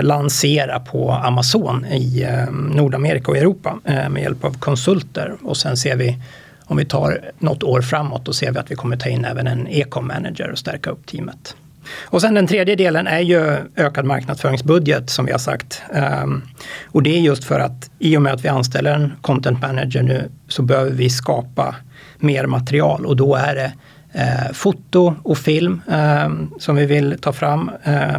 lansera 0.00 0.80
på 0.80 1.10
Amazon 1.12 1.84
i 1.84 2.26
Nordamerika 2.50 3.30
och 3.30 3.36
Europa 3.36 3.78
med 3.84 4.22
hjälp 4.22 4.44
av 4.44 4.58
konsulter. 4.58 5.36
Och 5.42 5.56
sen 5.56 5.76
ser 5.76 5.96
vi, 5.96 6.18
om 6.72 6.78
vi 6.78 6.84
tar 6.84 7.20
något 7.38 7.62
år 7.62 7.82
framåt, 7.82 8.24
då 8.24 8.32
ser 8.32 8.52
vi 8.52 8.58
att 8.58 8.70
vi 8.70 8.74
kommer 8.74 8.96
ta 8.96 9.08
in 9.08 9.24
även 9.24 9.46
en 9.46 9.68
e-com 9.68 10.06
manager 10.06 10.50
och 10.50 10.58
stärka 10.58 10.90
upp 10.90 11.06
teamet. 11.06 11.56
Och 12.00 12.20
sen 12.20 12.34
den 12.34 12.46
tredje 12.46 12.76
delen 12.76 13.06
är 13.06 13.20
ju 13.20 13.56
ökad 13.76 14.04
marknadsföringsbudget 14.04 15.10
som 15.10 15.26
vi 15.26 15.32
har 15.32 15.38
sagt. 15.38 15.82
Um, 16.22 16.42
och 16.86 17.02
det 17.02 17.16
är 17.16 17.20
just 17.20 17.44
för 17.44 17.60
att 17.60 17.90
i 17.98 18.16
och 18.16 18.22
med 18.22 18.32
att 18.32 18.44
vi 18.44 18.48
anställer 18.48 18.94
en 18.94 19.12
content 19.20 19.60
manager 19.60 20.02
nu 20.02 20.30
så 20.48 20.62
behöver 20.62 20.90
vi 20.90 21.10
skapa 21.10 21.76
mer 22.18 22.46
material 22.46 23.06
och 23.06 23.16
då 23.16 23.34
är 23.34 23.54
det 23.54 23.72
eh, 24.12 24.52
foto 24.52 25.14
och 25.22 25.38
film 25.38 25.82
eh, 25.90 26.30
som 26.58 26.76
vi 26.76 26.86
vill 26.86 27.18
ta 27.20 27.32
fram. 27.32 27.70
Eh, 27.84 28.18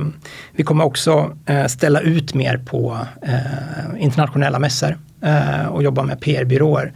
vi 0.51 0.63
kommer 0.63 0.83
också 0.83 1.37
eh, 1.45 1.65
ställa 1.65 1.99
ut 1.99 2.33
mer 2.33 2.57
på 2.57 2.97
eh, 3.21 4.03
internationella 4.03 4.59
mässor 4.59 4.97
eh, 5.21 5.65
och 5.65 5.83
jobba 5.83 6.03
med 6.03 6.21
PR-byråer 6.21 6.93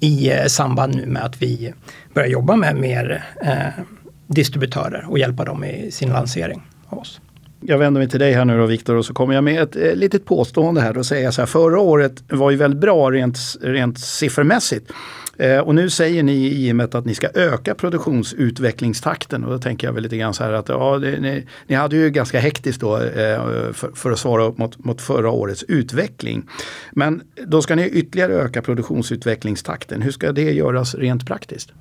i 0.00 0.30
eh, 0.30 0.46
samband 0.46 0.94
nu 0.94 1.06
med 1.06 1.24
att 1.24 1.42
vi 1.42 1.74
börjar 2.14 2.28
jobba 2.28 2.56
med 2.56 2.76
mer 2.76 3.24
eh, 3.42 3.84
distributörer 4.26 5.04
och 5.08 5.18
hjälpa 5.18 5.44
dem 5.44 5.64
i 5.64 5.90
sin 5.90 6.08
lansering 6.08 6.62
av 6.86 6.98
oss. 6.98 7.20
Jag 7.60 7.78
vänder 7.78 8.00
mig 8.00 8.10
till 8.10 8.20
dig 8.20 8.32
här 8.32 8.44
nu 8.44 8.58
då 8.58 8.66
Viktor 8.66 8.96
och 8.96 9.04
så 9.04 9.14
kommer 9.14 9.34
jag 9.34 9.44
med 9.44 9.62
ett 9.62 9.76
eh, 9.76 9.94
litet 9.94 10.24
påstående 10.24 10.80
här 10.80 10.98
och 10.98 11.06
säger 11.06 11.30
så 11.30 11.42
här. 11.42 11.46
Förra 11.46 11.80
året 11.80 12.22
var 12.28 12.50
ju 12.50 12.56
väldigt 12.56 12.80
bra 12.80 13.10
rent, 13.10 13.38
rent 13.60 13.98
siffermässigt. 13.98 14.92
Eh, 15.40 15.58
och 15.58 15.74
nu 15.74 15.90
säger 15.90 16.22
ni 16.22 16.32
i 16.32 16.68
IMET 16.68 16.94
att 16.94 17.04
ni 17.04 17.14
ska 17.14 17.28
öka 17.34 17.74
produktionsutvecklingstakten. 17.74 19.44
Och 19.44 19.50
då 19.50 19.58
tänker 19.58 19.86
jag 19.86 19.94
väl 19.94 20.02
lite 20.02 20.16
grann 20.16 20.34
så 20.34 20.44
här 20.44 20.52
att 20.52 20.68
ja, 20.68 20.98
ni, 20.98 21.46
ni, 21.66 21.74
hade 21.74 21.96
ju 21.96 22.10
ganska 22.10 22.40
hektiskt 22.40 22.80
då 22.80 22.96
eh, 22.96 23.72
för, 23.72 23.90
för, 23.94 24.10
att 24.10 24.18
svara 24.18 24.44
upp 24.44 24.58
mot, 24.58 24.84
mot 24.84 25.00
förra 25.00 25.30
årets 25.30 25.62
utveckling. 25.62 26.48
Men 26.92 27.22
då 27.46 27.62
ska 27.62 27.74
ni 27.74 27.88
ytterligare 27.88 28.32
öka 28.32 28.62
produktionsutvecklingstakten. 28.62 30.02
Hur 30.02 30.10
ska 30.10 30.32
det 30.32 30.52
göras 30.52 30.94
rent 30.94 31.26
praktiskt? 31.26 31.72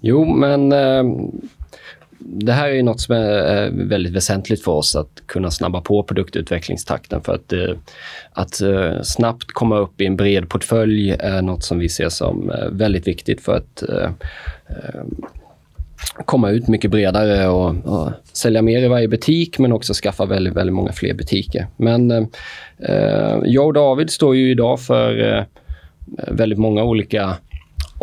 Jo, 0.00 0.24
men 0.24 0.72
eh, 0.72 1.04
det 2.18 2.52
här 2.52 2.68
är 2.68 2.82
något 2.82 3.00
som 3.00 3.14
är 3.14 3.64
eh, 3.64 3.70
väldigt 3.72 4.12
väsentligt 4.12 4.64
för 4.64 4.72
oss, 4.72 4.96
att 4.96 5.22
kunna 5.26 5.50
snabba 5.50 5.80
på 5.80 6.02
produktutvecklingstakten. 6.02 7.20
För 7.22 7.34
att, 7.34 7.52
eh, 7.52 7.76
att 8.32 8.60
eh, 8.60 9.02
snabbt 9.02 9.46
komma 9.46 9.78
upp 9.78 10.00
i 10.00 10.06
en 10.06 10.16
bred 10.16 10.48
portfölj 10.48 11.10
är 11.10 11.42
något 11.42 11.64
som 11.64 11.78
vi 11.78 11.88
ser 11.88 12.08
som 12.08 12.52
väldigt 12.72 13.06
viktigt 13.08 13.40
för 13.40 13.56
att 13.56 13.82
komma 16.24 16.50
ut 16.50 16.68
mycket 16.68 16.90
bredare 16.90 17.48
och, 17.48 17.74
och, 17.84 18.10
sälja 18.32 18.62
mer 18.62 18.82
i 18.82 18.88
varje 18.88 19.08
butik 19.08 19.58
men 19.58 19.72
också 19.72 19.94
skaffa 19.94 20.26
väldigt, 20.26 20.54
väldigt 20.54 20.74
många 20.74 20.92
fler 20.92 21.14
butiker. 21.14 21.66
Men 21.76 22.10
eh, 22.78 23.38
jag 23.44 23.66
och 23.66 23.72
David 23.72 24.10
står 24.10 24.36
ju 24.36 24.50
idag 24.50 24.80
för 24.80 25.46
väldigt 26.28 26.58
många 26.58 26.84
olika 26.84 27.36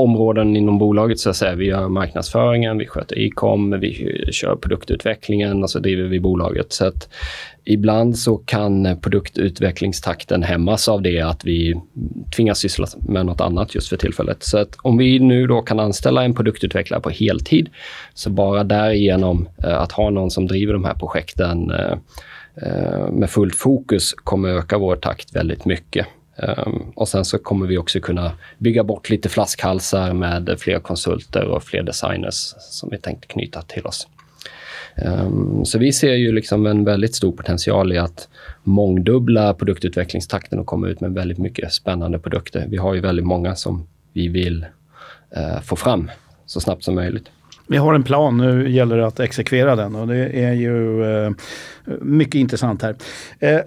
områden 0.02 0.56
inom 0.56 0.78
bolaget. 0.78 1.20
så 1.20 1.30
att 1.30 1.36
säga. 1.36 1.56
Vi 1.56 1.66
gör 1.66 1.90
marknadsföringen, 1.90 2.78
vi 2.78 2.88
sköter 2.88 3.20
e-com, 3.20 3.80
vi 3.80 4.30
kör 4.32 4.56
produktutvecklingen 4.56 5.64
och 5.64 5.70
så 5.70 5.80
driver 5.80 6.04
vi 6.04 6.20
bolaget. 6.20 6.74
Så 6.74 6.86
att 6.86 7.10
ibland 7.64 8.18
så 8.18 8.38
kan 8.38 9.00
produktutvecklingstakten 9.02 10.44
hämmas 10.44 10.90
av 10.90 11.02
det 11.02 11.22
att 11.22 11.46
vi 11.46 11.82
tvingas 12.36 12.60
syssla 12.60 12.88
med 13.00 13.26
något 13.26 13.42
annat 13.42 13.76
just 13.76 13.90
för 13.90 13.98
tillfället. 13.98 14.44
Så 14.44 14.58
att 14.58 14.76
om 14.82 14.98
vi 14.98 15.20
nu 15.20 15.48
då 15.48 15.62
kan 15.62 15.80
anställa 15.80 16.24
en 16.24 16.34
produktutvecklare 16.34 17.02
på 17.02 17.10
heltid, 17.10 17.70
så 18.14 18.30
bara 18.30 18.64
därigenom 18.64 19.50
eh, 19.64 19.82
att 19.82 19.92
ha 19.92 20.10
någon 20.10 20.32
som 20.32 20.48
driver 20.48 20.74
de 20.74 20.86
här 20.86 20.96
projekten 20.96 21.72
eh, 21.72 21.98
eh, 22.56 23.12
med 23.12 23.30
fullt 23.30 23.56
fokus 23.56 24.14
kommer 24.14 24.50
öka 24.50 24.78
vår 24.78 24.96
takt 24.96 25.36
väldigt 25.36 25.66
mycket. 25.66 26.08
Um, 26.42 26.92
och 26.96 27.08
sen 27.08 27.26
så 27.26 27.38
kommer 27.38 27.68
vi 27.68 27.78
också 27.78 28.00
kunna 28.00 28.32
bygga 28.58 28.84
bort 28.84 29.10
lite 29.10 29.30
flaskhalsar 29.30 30.14
med 30.14 30.56
fler 30.60 30.80
konsulter 30.80 31.46
och 31.46 31.64
fler 31.64 31.84
designers 31.84 32.54
som 32.60 32.90
vi 32.90 32.98
tänkt 32.98 33.28
knyta 33.28 33.62
till 33.62 33.86
oss. 33.86 34.08
Um, 35.06 35.66
så 35.66 35.80
vi 35.80 35.94
ser 35.94 36.14
ju 36.14 36.32
liksom 36.32 36.66
en 36.66 36.84
väldigt 36.84 37.16
stor 37.16 37.32
potential 37.32 37.94
i 37.94 37.98
att 37.98 38.28
mångdubbla 38.64 39.54
produktutvecklingstakten 39.54 40.60
och 40.60 40.66
komma 40.66 40.88
ut 40.88 41.02
med 41.02 41.14
väldigt 41.14 41.38
mycket 41.38 41.74
spännande 41.74 42.20
produkter. 42.20 42.66
Vi 42.70 42.78
har 42.78 42.94
ju 42.94 43.02
väldigt 43.02 43.26
många 43.26 43.56
som 43.56 43.88
vi 44.14 44.28
vill 44.28 44.66
uh, 45.38 45.62
få 45.62 45.76
fram 45.76 46.12
så 46.46 46.60
snabbt 46.60 46.84
som 46.84 46.96
möjligt. 46.96 47.32
Vi 47.72 47.78
har 47.78 47.94
en 47.94 48.04
plan, 48.04 48.38
nu 48.38 48.70
gäller 48.70 48.98
det 48.98 49.08
att 49.08 49.20
exekvera 49.20 49.76
den 49.76 49.96
och 49.96 50.08
det 50.08 50.44
är 50.44 50.54
ju 50.54 51.06
eh, 51.26 51.32
mycket 52.02 52.36
intressant 52.36 52.82
här. 52.82 52.96
Eh, 53.40 53.60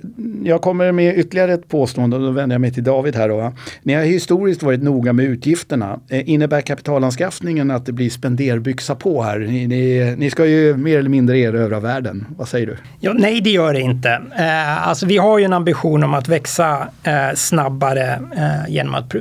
jag 0.45 0.63
kommer 0.63 0.93
med 0.93 1.19
ytterligare 1.19 1.53
ett 1.53 1.69
påstående 1.69 2.17
och 2.17 2.23
då 2.23 2.31
vänder 2.31 2.55
jag 2.55 2.61
mig 2.61 2.73
till 2.73 2.85
David 2.85 3.17
här. 3.17 3.29
Då. 3.29 3.53
Ni 3.83 3.95
har 3.95 4.03
historiskt 4.03 4.63
varit 4.63 4.83
noga 4.83 5.13
med 5.13 5.25
utgifterna. 5.25 6.01
Eh, 6.09 6.31
innebär 6.31 6.61
kapitalanskaffningen 6.61 7.71
att 7.71 7.87
det 7.87 7.93
blir 7.93 8.11
spenderbyxa 8.11 8.95
på 8.95 9.23
här? 9.23 9.39
Ni, 9.39 9.67
ni, 9.67 10.15
ni, 10.19 10.31
ska 10.31 10.47
ju 10.47 10.77
mer 10.77 10.99
eller 10.99 11.11
mindre 11.11 11.39
erövra 11.39 11.81
världen. 11.81 12.27
Vad 12.37 12.49
säger 12.49 12.67
du? 12.67 12.77
Ja, 13.01 13.13
nej, 13.13 13.41
det 13.41 13.51
gör 13.51 13.73
det 13.73 13.81
inte. 13.81 14.11
Eh, 14.39 14.89
alltså, 14.89 15.07
vi 15.07 15.17
har 15.17 15.39
ju 15.39 15.45
en 15.45 15.53
ambition 15.53 16.05
om 16.05 16.15
att 16.15 16.29
växa 16.29 16.89
eh, 17.05 17.35
snabbare 17.35 18.21
eh, 18.37 18.73
genom 18.73 18.95
att 18.95 19.15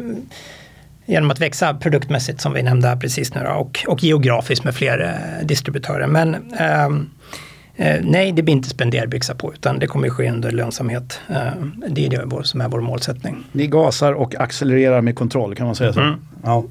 genom 1.05 1.31
att 1.31 1.41
växa 1.41 1.73
produktmässigt 1.73 2.41
som 2.41 2.53
vi 2.53 2.63
nämnde 2.63 2.87
här 2.87 2.95
precis 2.95 3.35
nu 3.35 3.41
då, 3.43 3.51
och, 3.51 3.85
och 3.87 4.03
geografiskt 4.03 4.63
med 4.63 4.75
fler 4.75 4.99
eh, 4.99 5.45
distributörer. 5.45 6.07
Men 6.07 6.35
ehm, 6.57 7.09
eh, 7.75 8.01
nej, 8.03 8.31
det 8.31 8.43
blir 8.43 8.53
inte 8.53 8.69
spenderbyxa 8.69 9.35
på 9.35 9.53
utan 9.53 9.79
det 9.79 9.87
kommer 9.87 10.09
ske 10.09 10.29
under 10.29 10.51
lönsamhet. 10.51 11.19
Eh, 11.29 11.65
det 11.87 12.05
är 12.05 12.09
det 12.09 12.45
som 12.45 12.61
är 12.61 12.69
vår 12.69 12.81
målsättning. 12.81 13.43
Ni 13.51 13.67
gasar 13.67 14.13
och 14.13 14.35
accelererar 14.35 15.01
med 15.01 15.15
kontroll, 15.15 15.55
kan 15.55 15.65
man 15.65 15.75
säga 15.75 15.93
så? 15.93 15.99
Mm. 15.99 16.15
Ja. 16.43 16.63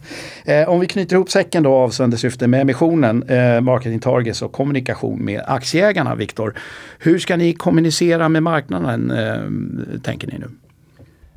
Eh, 0.44 0.68
om 0.68 0.80
vi 0.80 0.86
knyter 0.86 1.16
ihop 1.16 1.30
säcken 1.30 1.62
då 1.62 1.74
avseende 1.74 2.16
syfte 2.16 2.46
med 2.46 2.60
emissionen, 2.60 3.22
eh, 3.22 3.60
marketing 3.60 4.00
targets 4.00 4.42
och 4.42 4.52
kommunikation 4.52 5.24
med 5.24 5.42
aktieägarna, 5.46 6.14
Viktor. 6.14 6.54
Hur 6.98 7.18
ska 7.18 7.36
ni 7.36 7.52
kommunicera 7.52 8.28
med 8.28 8.42
marknaden, 8.42 9.10
eh, 9.10 10.00
tänker 10.02 10.28
ni 10.28 10.38
nu? 10.38 10.48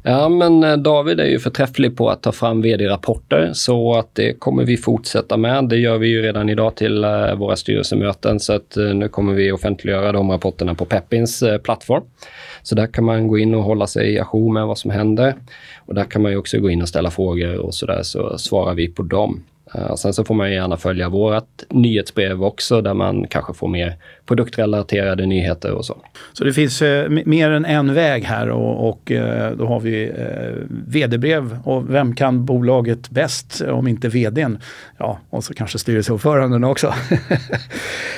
Ja, 0.08 0.30
men 0.30 0.64
eh, 0.64 0.78
David 0.78 1.20
är 1.20 1.26
ju 1.26 1.40
förträfflig 1.40 1.98
på 1.98 2.10
att 2.10 2.22
ta 2.22 2.32
fram 2.32 2.62
vd-rapporter 2.62 3.50
så 3.54 3.96
att 3.96 4.16
det 4.16 4.34
kommer 4.40 4.64
vi 4.64 4.78
fortsätta 4.78 5.38
med. 5.38 5.70
Det 5.70 5.78
gör 5.78 5.98
vi 5.98 6.08
ju 6.08 6.22
redan 6.22 6.50
idag 6.50 6.76
till 6.76 7.04
eh, 7.04 7.36
våra 7.36 7.56
styrelsemöten 7.56 8.40
så 8.40 8.54
att 8.54 8.78
eh, 8.78 8.84
nu 8.84 9.08
kommer 9.10 9.34
vi 9.34 9.52
offentliggöra 9.52 10.12
de 10.12 10.32
rapporterna 10.32 10.76
på 10.76 10.86
Peppins 10.86 11.44
plattform. 11.64 12.04
Så 12.64 12.76
där 12.76 12.88
kan 12.88 13.04
man 13.04 13.28
gå 13.28 13.38
in 13.38 13.56
och 13.56 13.64
hålla 13.64 13.88
sig 13.88 14.20
ajour 14.20 14.54
med 14.54 14.68
vad 14.68 14.78
som 14.78 14.92
händer. 14.92 15.36
Och 15.86 15.96
där 15.96 16.04
kan 16.04 16.22
man 16.22 16.32
ju 16.32 16.38
också 16.38 16.60
gå 16.60 16.70
in 16.70 16.82
och 16.82 16.90
ställa 16.90 17.12
frågor 17.12 17.58
och 17.58 17.74
så 17.74 17.86
där 17.86 18.04
så 18.04 18.38
svarar 18.38 18.74
vi 18.74 18.88
på 18.88 19.04
dem. 19.04 19.44
Sen 19.98 20.14
så 20.14 20.24
får 20.24 20.36
man 20.36 20.52
gärna 20.52 20.78
följa 20.78 21.10
vårt 21.10 21.64
nyhetsbrev 21.70 22.44
också 22.44 22.82
där 22.82 22.94
man 22.94 23.28
kanske 23.28 23.54
får 23.54 23.68
mer 23.68 23.96
produktrelaterade 24.26 25.26
nyheter 25.26 25.72
och 25.72 25.86
så. 25.86 25.98
Så 26.34 26.44
det 26.44 26.54
finns 26.54 26.82
eh, 26.82 27.10
mer 27.10 27.52
än 27.52 27.66
en 27.66 27.94
väg 27.94 28.24
här 28.24 28.50
och, 28.50 28.90
och 28.90 29.12
eh, 29.12 29.52
då 29.52 29.66
har 29.66 29.80
vi 29.80 30.04
eh, 30.04 30.66
vd-brev 30.88 31.58
och 31.64 31.94
vem 31.94 32.16
kan 32.16 32.46
bolaget 32.46 33.10
bäst 33.10 33.62
om 33.62 33.88
inte 33.88 34.10
vdn? 34.10 34.58
Ja, 34.98 35.20
och 35.30 35.44
så 35.44 35.54
kanske 35.54 35.80
styrelseordföranden 35.80 36.64
också. 36.64 36.88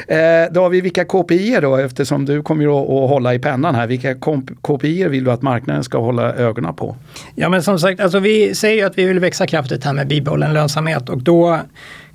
eh, 0.08 0.54
David, 0.54 0.84
vilka 0.84 1.06
KPI 1.06 1.58
då 1.62 1.76
eftersom 1.76 2.26
du 2.26 2.42
kommer 2.42 2.64
ju 2.64 2.70
att 2.70 3.10
hålla 3.10 3.34
i 3.34 3.40
pennan 3.40 3.76
här. 3.76 3.88
Vilka 3.88 4.16
KPI 4.62 5.08
vill 5.08 5.24
du 5.24 5.32
att 5.32 5.42
marknaden 5.42 5.84
ska 5.84 5.98
hålla 5.98 6.34
ögonen 6.34 6.74
på? 6.74 6.96
Ja 7.36 7.50
men 7.50 7.64
som 7.64 7.80
sagt, 7.80 8.00
alltså 8.00 8.20
vi 8.20 8.56
säger 8.56 8.86
att 8.86 8.98
vi 8.98 9.06
vill 9.06 9.20
växa 9.20 9.48
kraftigt 9.48 9.84
här 9.84 9.94
med 9.94 10.08
bibehållen 10.08 10.54
lönsamhet 10.54 11.10
och 11.10 11.18
då 11.18 11.60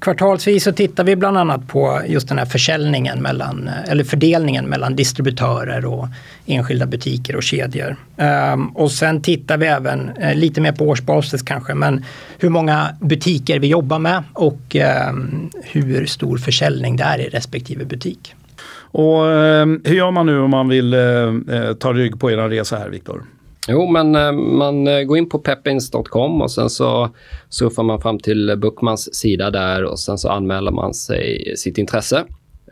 Kvartalsvis 0.03 0.65
så 0.65 0.73
tittar 0.73 1.05
vi 1.05 1.17
bland 1.17 1.39
annat 1.39 1.69
på 1.69 2.01
just 2.07 2.29
den 2.29 2.39
här 2.39 2.45
försäljningen 2.45 3.23
mellan, 3.23 3.71
eller 3.89 4.05
fördelningen 4.05 4.65
mellan 4.65 4.97
distributörer 4.97 5.85
och 5.85 6.09
enskilda 6.47 6.87
butiker 6.87 7.37
och 7.37 7.43
kedjor. 7.43 7.97
Ehm, 8.17 8.67
och 8.67 8.91
sen 8.91 9.23
tittar 9.23 9.57
vi 9.57 9.67
även, 9.67 10.09
eh, 10.09 10.35
lite 10.35 10.61
mer 10.61 10.73
på 10.73 10.85
årsbasis 10.85 11.43
kanske, 11.43 11.75
men 11.75 12.05
hur 12.39 12.49
många 12.49 12.89
butiker 13.01 13.59
vi 13.59 13.67
jobbar 13.67 13.99
med 13.99 14.23
och 14.33 14.77
ehm, 14.77 15.51
hur 15.63 16.07
stor 16.07 16.39
försäljning 16.39 16.97
det 16.97 17.05
är 17.05 17.19
i 17.19 17.29
respektive 17.29 17.85
butik. 17.85 18.35
Och 18.75 19.33
ehm, 19.33 19.81
hur 19.85 19.95
gör 19.95 20.11
man 20.11 20.27
nu 20.27 20.39
om 20.39 20.51
man 20.51 20.69
vill 20.69 20.95
eh, 20.95 21.01
eh, 21.01 21.73
ta 21.79 21.93
rygg 21.93 22.21
på 22.21 22.31
er 22.31 22.49
resa 22.49 22.77
här, 22.77 22.89
Viktor? 22.89 23.23
Jo, 23.69 23.87
men 23.87 24.15
eh, 24.15 24.33
man 24.33 24.87
eh, 24.87 25.03
går 25.03 25.19
in 25.19 25.29
på 25.29 25.39
peppins.com 25.39 26.43
och 26.43 26.51
sen 26.51 26.71
så 26.71 27.11
surfar 27.49 27.83
man 27.83 28.01
fram 28.01 28.19
till 28.19 28.59
Bookmans 28.59 29.15
sida 29.15 29.51
där 29.51 29.85
och 29.85 30.01
sen 30.01 30.19
så 30.19 30.29
anmäler 30.29 30.71
man 30.71 30.95
sig 30.95 31.45
eh, 31.51 31.55
sitt 31.55 31.79
intresse. 31.79 32.25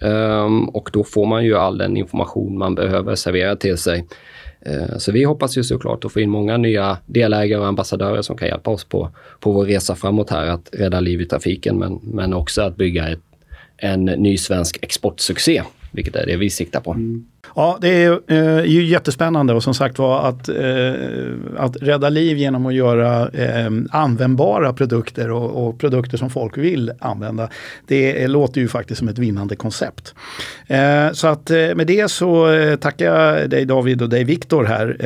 Um, 0.03 0.68
och 0.68 0.90
då 0.92 1.05
får 1.05 1.26
man 1.26 1.44
ju 1.44 1.57
all 1.57 1.79
den 1.79 1.96
information 1.96 2.59
man 2.59 2.74
behöver 2.74 3.14
servera 3.14 3.57
till 3.57 3.79
sig. 3.79 4.07
Uh, 4.68 4.98
så 4.98 5.12
vi 5.12 5.24
hoppas 5.24 5.59
ju 5.59 5.64
såklart 5.64 6.05
att 6.05 6.12
få 6.12 6.20
in 6.20 6.31
många 6.31 6.57
nya 6.57 6.98
delägare 7.07 7.61
och 7.61 7.66
ambassadörer 7.66 8.22
som 8.22 8.37
kan 8.37 8.48
hjälpa 8.48 8.70
oss 8.70 8.85
på, 8.85 9.11
på 9.40 9.53
vår 9.53 9.64
resa 9.64 9.94
framåt 9.94 10.31
här 10.31 10.46
att 10.46 10.68
rädda 10.72 11.00
liv 11.00 11.20
i 11.20 11.26
trafiken 11.26 11.79
men, 11.79 12.00
men 12.03 12.35
också 12.35 12.62
att 12.62 12.76
bygga 12.76 13.09
ett, 13.09 13.20
en 13.76 14.05
ny 14.05 14.37
svensk 14.38 14.79
exportsuccé, 14.83 15.62
vilket 15.90 16.16
är 16.16 16.26
det 16.26 16.37
vi 16.37 16.50
siktar 16.50 16.81
på. 16.81 16.92
Mm. 16.92 17.26
Ja, 17.55 17.79
det 17.81 18.05
är 18.05 18.20
eh, 18.26 18.64
ju 18.64 18.85
jättespännande 18.85 19.55
och 19.55 19.62
som 19.62 19.74
sagt 19.74 19.98
var 19.98 20.29
att, 20.29 20.48
eh, 20.48 20.94
att 21.57 21.76
rädda 21.76 22.09
liv 22.09 22.37
genom 22.37 22.66
att 22.66 22.74
göra 22.74 23.29
eh, 23.29 23.70
användbara 23.90 24.72
produkter 24.72 25.31
och, 25.31 25.68
och, 25.68 25.81
produkter 25.81 26.18
som 26.18 26.31
folk 26.31 26.59
vill 26.59 26.92
använda. 26.98 27.48
Det 27.87 28.29
låter 28.29 28.61
ju 28.61 28.68
faktiskt 28.68 28.98
som 28.98 29.09
ett 29.09 29.18
vinnande 29.18 29.57
koncept. 29.57 30.14
Eh, 30.66 31.12
så 31.12 31.26
att 31.26 31.50
eh, 31.50 31.57
med 31.57 31.87
det 31.87 32.11
så 32.11 32.53
eh, 32.53 32.76
tackar 32.76 33.07
jag 33.07 33.50
dig 33.50 33.64
David 33.64 34.03
och 34.03 34.09
dig 34.09 34.24
Viktor 34.24 34.64
här 34.64 34.96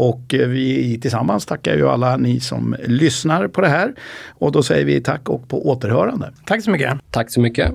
och 0.00 0.20
vi 0.30 0.98
tillsammans 1.02 1.46
tackar 1.46 1.76
ju 1.76 1.88
alla 1.88 2.16
ni 2.16 2.40
som 2.40 2.76
lyssnar 2.84 3.48
på 3.48 3.60
det 3.60 3.68
här. 3.68 3.94
Och 4.28 4.52
då 4.52 4.62
säger 4.62 4.84
vi 4.84 5.00
tack 5.00 5.28
och 5.28 5.48
på 5.48 5.68
återhörande. 5.68 6.32
Tack 6.46 6.62
så 6.62 6.70
mycket. 6.70 6.98
Tack 7.10 7.30
så 7.30 7.40
mycket. 7.40 7.74